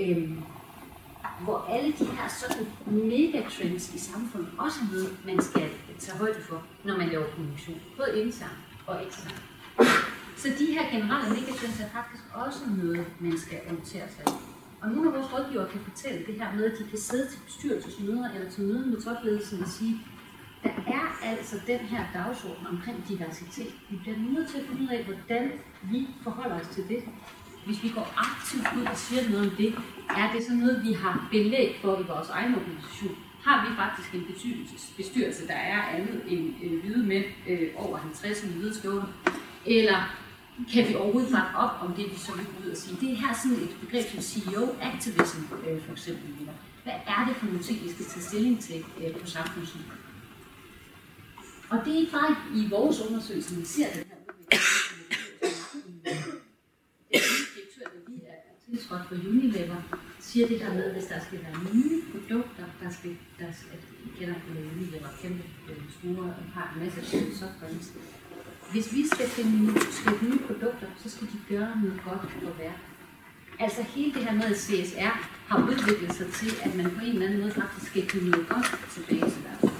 [0.01, 0.31] øh,
[1.43, 6.41] hvor alle de her sådan megatrends i samfundet også er noget, man skal tage højde
[6.41, 9.41] for, når man laver kommunikation, både internt og eksternt.
[10.37, 14.37] Så de her generelle megatrends er faktisk også noget, man skal orientere sig i.
[14.81, 17.39] Og nogle af vores rådgivere kan fortælle det her med, at de kan sidde til
[17.45, 19.99] bestyrelsesmøder eller til møder med topledelsen og sige,
[20.63, 23.73] der er altså den her dagsorden omkring diversitet.
[23.89, 25.51] Vi bliver nødt til at finde ud af, hvordan
[25.81, 27.03] vi forholder os til det.
[27.65, 29.75] Hvis vi går aktivt ud og siger noget om det,
[30.09, 33.15] er det så noget, vi har belæg for i vores egen organisation?
[33.43, 34.25] Har vi faktisk en
[34.97, 39.07] bestyrelse, der er andet end øh, hvide mænd øh, over 50 med hvide stående?
[39.65, 39.99] Eller
[40.73, 42.97] kan vi overhovedet bakke op om det, vi så vil ud og sige.
[43.01, 46.29] Det er her sådan et begreb som CEO-activism, øh, for eksempel.
[46.83, 49.98] Hvad er det for nogle ting, vi skal tage stilling til øh, på samfundsniveau?
[51.71, 54.99] Og det er ikke bare i vores undersøgelse, vi ser den her udvikling.
[59.09, 59.81] for Unilever
[60.19, 63.77] siger det her med, at hvis der skal være nye produkter, der skal, der skal
[64.05, 64.35] I kender
[64.73, 67.01] Unilever, kæmpe øh, store og har en masse
[67.39, 67.87] softdrinks.
[68.71, 72.85] Hvis vi skal finde skabe nye produkter, så skal de gøre noget godt for verden.
[73.59, 75.15] Altså hele det her med, at CSR
[75.49, 78.47] har udviklet sig til, at man på en eller anden måde faktisk skal give noget
[78.49, 79.78] godt tilbage til verden.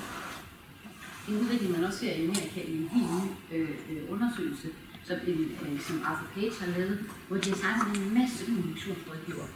[1.29, 4.67] En udvikling, man også ser i Amerika i en helt ny øh, øh undersøgelse,
[5.07, 9.47] som, en, øh, som Arthur Page har lavet, hvor de har sagt en masse kommunikationsrådgiver,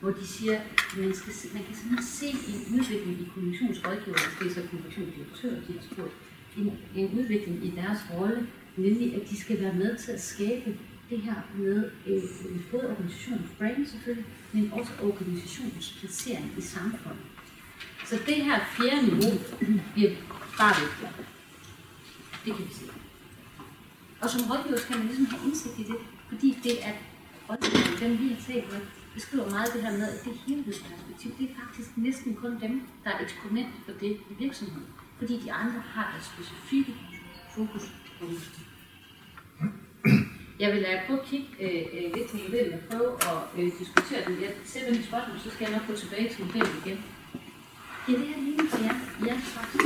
[0.00, 4.46] hvor de siger, at man, skal, man kan simpelthen se en udvikling i kommunikationsrådgiver, det
[4.46, 6.14] er så kommunikationsdirektør, de har spurgt,
[6.58, 6.66] en,
[6.96, 8.46] en udvikling i deres rolle,
[8.76, 10.76] nemlig at de skal være med til at skabe
[11.10, 17.26] det her med øh, øh både organisationens brand selvfølgelig, men også organisationens placering i samfundet.
[18.06, 19.40] Så det her fjerde niveau
[19.94, 20.10] bliver
[20.62, 21.12] bare vigtigere.
[22.44, 22.84] Det kan vi se.
[24.22, 25.98] Og som rådgiver skal man ligesom have indsigt i det,
[26.30, 26.94] fordi det er
[27.48, 28.80] rådgiveren, dem vi har talt med,
[29.14, 33.10] beskriver meget det her med, at det helhedsperspektiv, det er faktisk næsten kun dem, der
[33.10, 34.86] er eksponent for det i virksomheden.
[35.18, 36.90] Fordi de andre har et specifikt
[37.54, 37.84] fokus
[38.18, 38.66] på det.
[40.58, 43.72] Jeg vil lade prøve at kigge øh, øh, lidt på modellen og prøve at øh,
[43.78, 44.42] diskutere den.
[44.42, 46.98] Jeg ser mit spørgsmål, så skal jeg nok gå tilbage til modellen igen.
[48.10, 48.96] Det her lige til jer.
[49.26, 49.84] Ja, faktisk.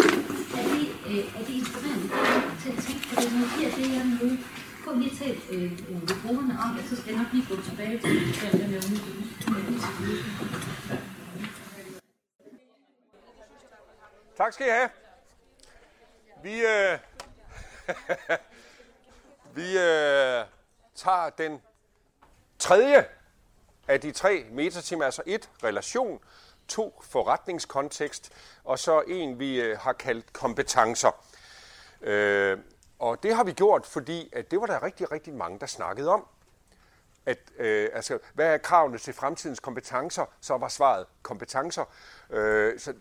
[0.59, 2.09] Er det, øh, er det inspirerende
[2.63, 4.39] til at tænke på det, når giver det her nu?
[4.85, 7.99] Prøv lige at tale øh, med brugerne om så skal jeg nok lige gå tilbage
[7.99, 8.11] til
[8.53, 8.83] den med.
[14.37, 14.91] Tak skal I have.
[16.43, 16.99] Vi, øh,
[19.59, 20.45] vi øh,
[20.95, 21.63] tager den
[22.59, 23.05] tredje
[23.89, 26.21] af de tre metatimer, altså et, relation,
[26.69, 28.33] to, forretningskontekst,
[28.65, 31.25] og så en, vi øh, har kaldt kompetencer.
[32.01, 32.59] Øh,
[32.99, 36.09] og det har vi gjort, fordi at det var der rigtig, rigtig mange, der snakkede
[36.09, 36.27] om.
[37.27, 40.25] At, øh, altså, hvad er kravene til fremtidens kompetencer?
[40.41, 41.85] Så var svaret kompetencer.
[42.31, 42.95] Øh, så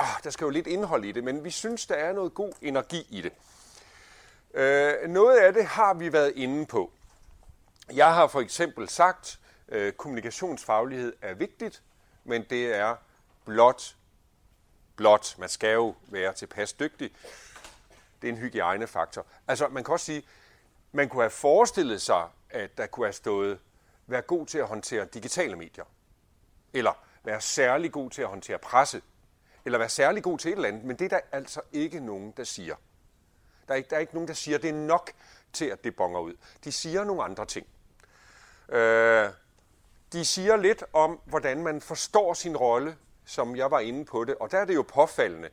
[0.00, 2.52] åh, der skal jo lidt indhold i det, men vi synes, der er noget god
[2.62, 3.32] energi i det.
[4.54, 6.92] Øh, noget af det har vi været inde på.
[7.92, 11.82] Jeg har for eksempel sagt, at øh, kommunikationsfaglighed er vigtigt,
[12.24, 12.96] men det er
[13.44, 13.96] blot,
[14.96, 17.10] blot, man skal jo være tilpas dygtig.
[18.22, 19.26] Det er en hygiejnefaktor.
[19.48, 20.22] Altså, man kan også sige,
[20.92, 23.58] man kunne have forestillet sig, at der kunne have stået,
[24.06, 25.84] være god til at håndtere digitale medier,
[26.72, 29.02] eller være særlig god til at håndtere presse,
[29.64, 32.30] eller være særlig god til et eller andet, men det er der altså ikke nogen,
[32.36, 32.74] der siger.
[33.68, 35.12] Der er ikke, der er ikke nogen, der siger, at det er nok
[35.52, 36.34] til, at det bonger ud.
[36.64, 37.66] De siger nogle andre ting.
[38.68, 39.28] Øh,
[40.12, 42.96] de siger lidt om, hvordan man forstår sin rolle,
[43.30, 45.50] som jeg var inde på det, og der er det jo påfaldende,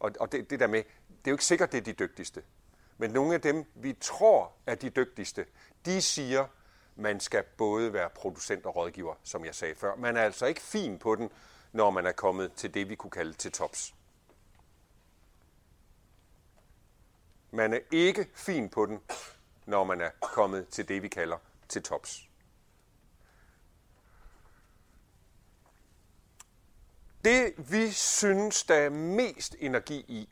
[0.00, 0.78] og, og det, det der med,
[1.08, 2.42] det er jo ikke sikkert, det er de dygtigste,
[2.98, 5.46] men nogle af dem, vi tror er de dygtigste,
[5.84, 6.46] de siger,
[6.96, 9.96] man skal både være producent og rådgiver, som jeg sagde før.
[9.96, 11.30] Man er altså ikke fin på den,
[11.72, 13.94] når man er kommet til det, vi kunne kalde til tops.
[17.50, 19.00] Man er ikke fin på den,
[19.66, 22.29] når man er kommet til det, vi kalder til tops.
[27.24, 30.28] Det, vi synes, der er mest energi i,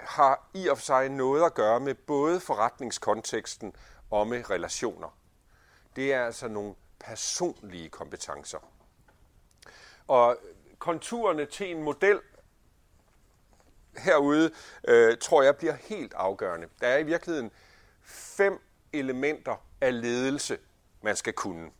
[0.00, 3.76] har i og for sig noget at gøre med både forretningskonteksten
[4.10, 5.18] og med relationer.
[5.96, 8.58] Det er altså nogle personlige kompetencer.
[10.08, 10.38] Og
[10.78, 12.20] konturerne til en model
[13.96, 14.50] herude,
[14.88, 16.68] øh, tror jeg bliver helt afgørende.
[16.80, 17.50] Der er i virkeligheden
[18.02, 18.60] fem
[18.92, 20.58] elementer af ledelse,
[21.02, 21.70] man skal kunne.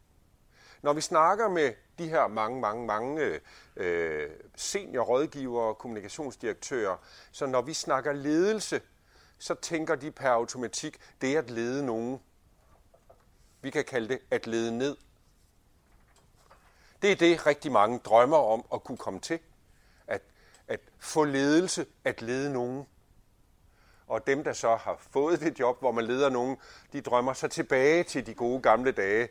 [0.83, 3.41] Når vi snakker med de her mange, mange, mange øh,
[3.77, 6.97] øh, seniorrådgivere, kommunikationsdirektører,
[7.33, 8.81] så når vi snakker ledelse,
[9.39, 12.21] så tænker de per automatik, det er at lede nogen.
[13.61, 14.97] Vi kan kalde det at lede ned.
[17.03, 19.39] Det er det, rigtig mange drømmer om at kunne komme til.
[20.07, 20.23] At,
[20.69, 22.87] at få ledelse, at lede nogen.
[24.07, 26.57] Og dem, der så har fået det job, hvor man leder nogen,
[26.93, 29.29] de drømmer så tilbage til de gode gamle dage.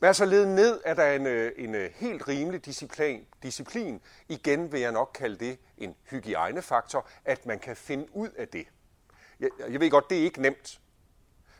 [0.00, 3.26] Vær så lede ned at der en, øh, en øh, helt rimelig disciplin.
[3.42, 4.00] disciplin.
[4.28, 8.66] Igen vil jeg nok kalde det en hygiejnefaktor, at man kan finde ud af det.
[9.40, 10.80] Jeg, jeg ved godt, det er ikke nemt,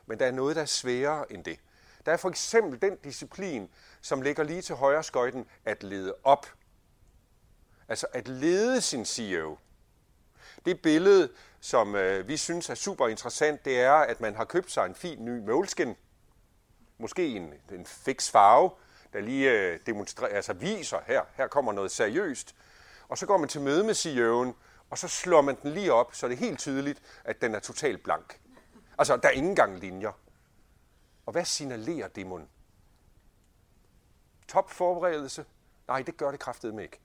[0.06, 1.60] men der er noget, der er sværere end det.
[2.06, 3.70] Der er for eksempel den disciplin,
[4.00, 6.46] som ligger lige til højre skøjten, at lede op.
[7.88, 9.58] Altså at lede sin CEO.
[10.64, 14.70] Det billede, som øh, vi synes er super interessant, det er, at man har købt
[14.70, 15.94] sig en fin ny målskin
[16.98, 18.70] Måske en, en fix farve,
[19.12, 22.54] der lige øh, demonstrerer, altså viser, her, her kommer noget seriøst.
[23.08, 24.54] Og så går man til møde med CEO'en,
[24.90, 27.58] og så slår man den lige op, så det er helt tydeligt, at den er
[27.60, 28.40] totalt blank.
[28.98, 30.12] Altså, der er ingen gang linjer.
[31.26, 32.48] Og hvad signalerer demon?
[34.48, 35.44] Top topforberedelse?
[35.88, 37.00] Nej, det gør det kraftedeme ikke.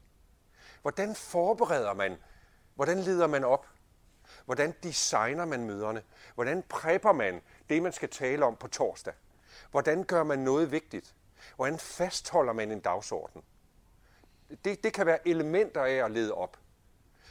[0.82, 2.18] Hvordan forbereder man?
[2.76, 3.68] Hvordan leder man op?
[4.46, 6.04] Hvordan designer man møderne?
[6.36, 9.14] Hvordan prepper man det, man skal tale om på torsdag?
[9.74, 11.16] Hvordan gør man noget vigtigt?
[11.56, 13.44] Hvordan fastholder man en dagsorden?
[14.66, 16.58] Det, det kan være elementer af at lede op.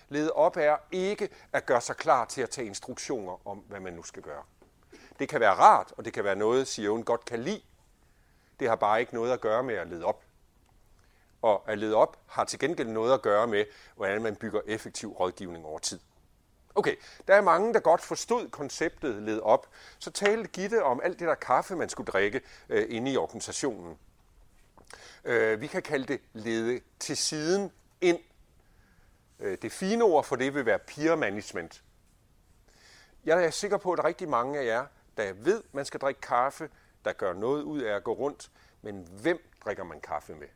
[0.09, 3.93] Lede op er ikke at gøre sig klar til at tage instruktioner om, hvad man
[3.93, 4.43] nu skal gøre.
[5.19, 7.63] Det kan være rart, og det kan være noget, Sion godt kan lide.
[8.61, 10.25] Det har bare ikke noget at gøre med at lede op.
[11.43, 13.65] Og at lede op har til gengæld noget at gøre med,
[13.97, 16.01] hvordan man bygger effektiv rådgivning over tid.
[16.75, 16.97] Okay,
[17.29, 19.69] der er mange, der godt forstod konceptet led op.
[19.99, 23.99] Så talte Gitte om alt det der kaffe, man skulle drikke øh, inde i organisationen.
[25.25, 28.19] Øh, vi kan kalde det lede til siden ind.
[29.41, 31.83] Øh, det fine ord for det vil være peer management.
[33.25, 35.85] Jeg er sikker på, at der er rigtig mange af jer, der ved, at man
[35.85, 36.71] skal drikke kaffe,
[37.05, 38.51] der gør noget ud af at gå rundt.
[38.83, 40.49] Men hvem drikker man kaffe med?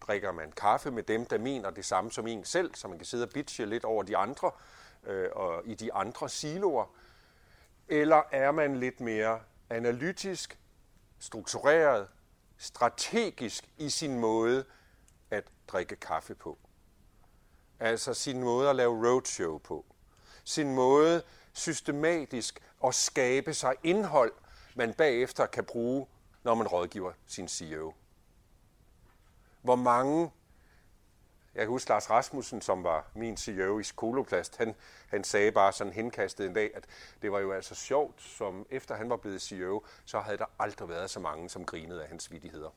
[0.00, 3.06] Drikker man kaffe med dem, der mener det samme som en selv, så man kan
[3.06, 4.50] sidde og bitche lidt over de andre,
[5.06, 6.94] øh, og i de andre siloer?
[7.88, 9.40] Eller er man lidt mere
[9.70, 10.58] analytisk,
[11.18, 12.08] struktureret,
[12.58, 14.64] strategisk i sin måde
[15.30, 16.58] at drikke kaffe på?
[17.80, 19.84] Altså sin måde at lave roadshow på.
[20.44, 24.32] Sin måde systematisk at skabe sig indhold,
[24.74, 26.06] man bagefter kan bruge,
[26.42, 27.94] når man rådgiver sin CEO.
[29.62, 30.30] Hvor mange
[31.54, 34.74] jeg kan huske Lars Rasmussen, som var min CEO i Skoloplast, han,
[35.08, 36.84] han sagde bare sådan henkastet en dag, at
[37.22, 40.88] det var jo altså sjovt, som efter han var blevet CEO, så havde der aldrig
[40.88, 42.70] været så mange, som grinede af hans vidigheder.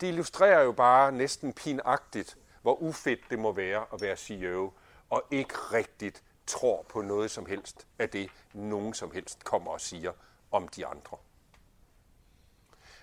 [0.00, 4.72] Det illustrerer jo bare næsten pinagtigt, hvor ufedt det må være at være CEO,
[5.10, 9.80] og ikke rigtigt tror på noget som helst af det, nogen som helst kommer og
[9.80, 10.12] siger
[10.50, 11.16] om de andre.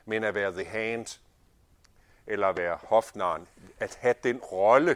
[0.05, 1.19] Men at være the hand,
[2.27, 3.47] eller at være hofnaren,
[3.79, 4.95] at have den rolle,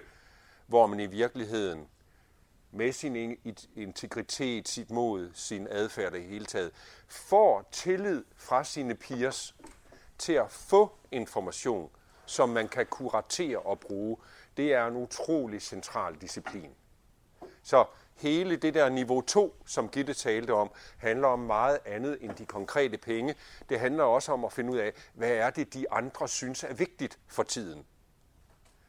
[0.68, 1.88] hvor man i virkeligheden
[2.72, 3.38] med sin
[3.76, 6.72] integritet, sit mod, sin adfærd i hele taget,
[7.08, 9.56] får tillid fra sine peers
[10.18, 11.90] til at få information,
[12.26, 14.18] som man kan kuratere og bruge.
[14.58, 16.72] Det er en utrolig central disciplin.
[17.64, 17.86] Så
[18.16, 22.46] hele det der niveau 2, som Gitte talte om, handler om meget andet end de
[22.46, 23.36] konkrete penge.
[23.70, 26.74] Det handler også om at finde ud af, hvad er det, de andre synes er
[26.74, 27.86] vigtigt for tiden.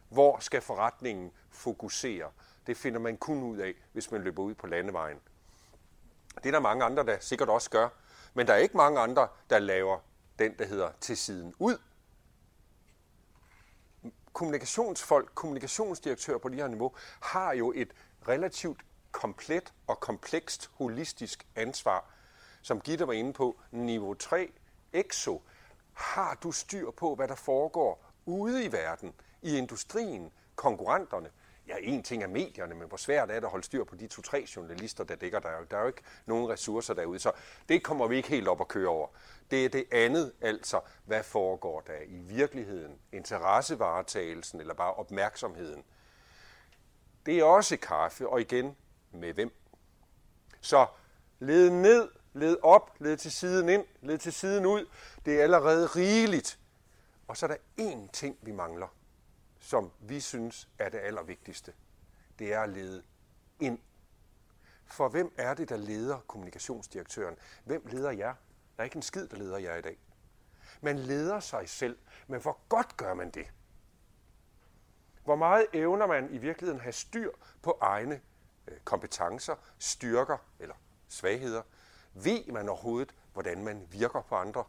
[0.09, 2.31] Hvor skal forretningen fokusere?
[2.67, 5.19] Det finder man kun ud af, hvis man løber ud på landevejen.
[6.37, 7.89] Det er der mange andre, der sikkert også gør.
[8.35, 9.99] Men der er ikke mange andre, der laver
[10.39, 11.79] den, der hedder til siden ud.
[14.33, 17.93] Kommunikationsfolk, kommunikationsdirektør på det her niveau, har jo et
[18.29, 18.81] relativt
[19.17, 22.11] komplet og komplekst holistisk ansvar.
[22.63, 24.53] Som Gitte var inde på, niveau 3,
[24.93, 25.43] EXO,
[25.93, 31.31] har du styr på, hvad der foregår ude i verden, i industrien, konkurrenterne.
[31.69, 34.07] Ja, en ting er medierne, men hvor svært er det at holde styr på de
[34.07, 35.65] to-tre journalister, der dækker der.
[35.71, 37.33] Der er jo ikke nogen ressourcer derude, så
[37.69, 39.09] det kommer vi ikke helt op at køre over.
[39.51, 42.99] Det er det andet, altså, hvad foregår der i virkeligheden?
[43.13, 45.85] Interessevaretagelsen eller bare opmærksomheden?
[47.27, 48.77] Det er også kaffe, og igen,
[49.17, 49.53] med hvem.
[50.61, 50.87] Så
[51.39, 54.87] led ned, led op, led til siden ind, led til siden ud.
[55.25, 56.59] Det er allerede rigeligt.
[57.29, 58.97] Og så er der én ting, vi mangler,
[59.61, 61.73] som vi synes er det allervigtigste.
[62.39, 63.03] Det er at lede
[63.61, 63.79] ind.
[64.87, 67.37] For hvem er det, der leder kommunikationsdirektøren?
[67.65, 68.35] Hvem leder jer?
[68.77, 69.99] Der er ikke en skid, der leder jer i dag.
[70.81, 73.47] Man leder sig selv, men hvor godt gør man det?
[75.25, 77.31] Hvor meget evner man i virkeligheden have styr
[77.63, 78.21] på egne
[78.69, 80.75] Øh, kompetencer, styrker eller
[81.09, 81.63] svagheder?
[82.15, 84.65] Ved man overhovedet, hvordan man virker på andre?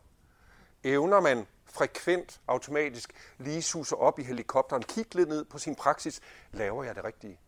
[0.84, 6.22] Evner man frekvent, automatisk, lige suser op i helikopteren, kigge lidt ned på sin praksis,
[6.52, 7.40] laver jeg det rigtige?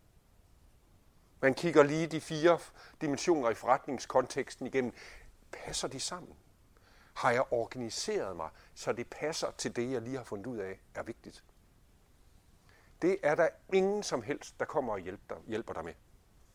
[1.42, 2.60] Man kigger lige de fire
[3.02, 4.94] dimensioner i forretningskonteksten igennem.
[5.52, 6.36] Passer de sammen?
[7.14, 10.80] Har jeg organiseret mig, så det passer til det, jeg lige har fundet ud af,
[10.96, 11.44] er vigtigt?
[13.02, 15.94] Det er der ingen som helst, der kommer og hjælper dig, hjælper med.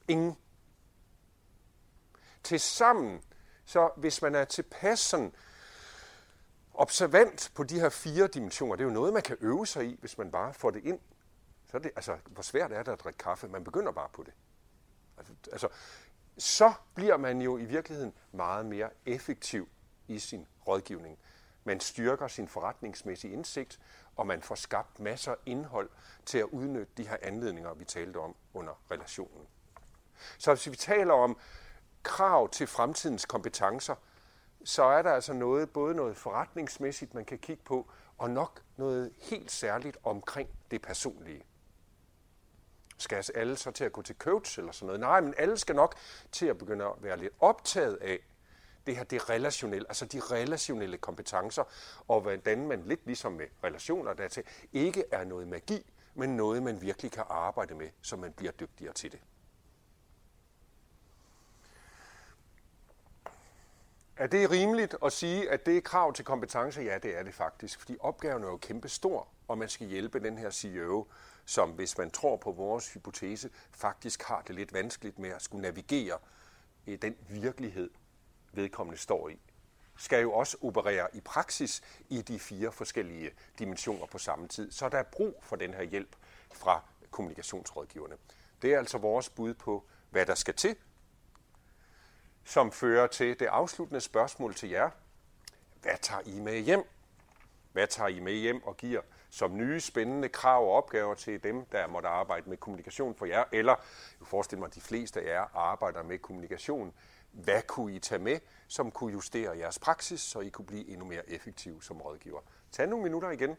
[0.08, 0.36] Ingen.
[2.42, 3.22] Tilsammen,
[3.64, 5.34] så hvis man er tilpas sådan
[6.74, 9.96] observant på de her fire dimensioner, det er jo noget, man kan øve sig i,
[10.00, 11.00] hvis man bare får det ind.
[11.70, 13.48] Så er det, altså, hvor svært er det at drikke kaffe?
[13.48, 14.32] Man begynder bare på det.
[15.18, 15.68] Altså, altså,
[16.38, 19.68] så bliver man jo i virkeligheden meget mere effektiv
[20.08, 21.18] i sin rådgivning.
[21.64, 23.80] Man styrker sin forretningsmæssige indsigt,
[24.16, 25.90] og man får skabt masser af indhold
[26.26, 29.46] til at udnytte de her anledninger, vi talte om under relationen.
[30.38, 31.38] Så hvis vi taler om
[32.02, 33.94] krav til fremtidens kompetencer,
[34.64, 39.12] så er der altså noget, både noget forretningsmæssigt, man kan kigge på, og nok noget
[39.18, 41.44] helt særligt omkring det personlige.
[42.98, 45.00] Skal alle så til at gå til coach eller sådan noget?
[45.00, 45.94] Nej, men alle skal nok
[46.32, 48.18] til at begynde at være lidt optaget af
[48.86, 51.64] det her, det relationelle, altså de relationelle kompetencer,
[52.08, 54.42] og hvordan man lidt ligesom med relationer dertil,
[54.72, 58.92] ikke er noget magi, men noget, man virkelig kan arbejde med, så man bliver dygtigere
[58.92, 59.20] til det.
[64.24, 66.80] Er det rimeligt at sige, at det er krav til kompetence?
[66.80, 70.20] Ja, det er det faktisk, fordi opgaven er jo kæmpe stor, og man skal hjælpe
[70.20, 71.06] den her CEO,
[71.44, 75.62] som hvis man tror på vores hypotese, faktisk har det lidt vanskeligt med at skulle
[75.62, 76.18] navigere
[76.86, 77.90] i den virkelighed,
[78.52, 79.40] vedkommende står i.
[79.98, 84.72] Skal jo også operere i praksis i de fire forskellige dimensioner på samme tid.
[84.72, 86.16] Så der er brug for den her hjælp
[86.52, 88.16] fra kommunikationsrådgiverne.
[88.62, 90.76] Det er altså vores bud på, hvad der skal til
[92.44, 94.90] som fører til det afsluttende spørgsmål til jer.
[95.82, 96.84] Hvad tager I med hjem?
[97.72, 101.64] Hvad tager I med hjem og giver som nye spændende krav og opgaver til dem,
[101.64, 103.44] der måtte arbejde med kommunikation for jer?
[103.52, 103.74] Eller,
[104.20, 106.94] jeg forestiller mig, at de fleste af jer arbejder med kommunikation.
[107.32, 111.06] Hvad kunne I tage med, som kunne justere jeres praksis, så I kunne blive endnu
[111.06, 112.40] mere effektive som rådgiver?
[112.72, 113.56] Tag nogle minutter igen.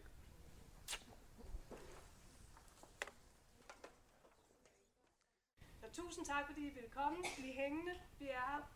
[5.95, 7.17] tusind tak, fordi I ville komme.
[7.37, 7.91] Bliv hængende.
[8.19, 8.74] Vi er her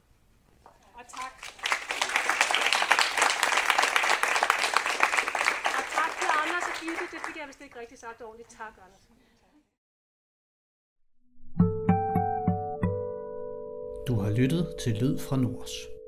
[0.99, 1.33] og tak.
[5.77, 7.05] Og tak til Anders og Gitte.
[7.13, 8.49] Det fik jeg vist ikke rigtig sagt ordentligt.
[8.49, 9.05] Tak, Anders.
[14.07, 15.98] Du har lyttet til Lyd fra Nords.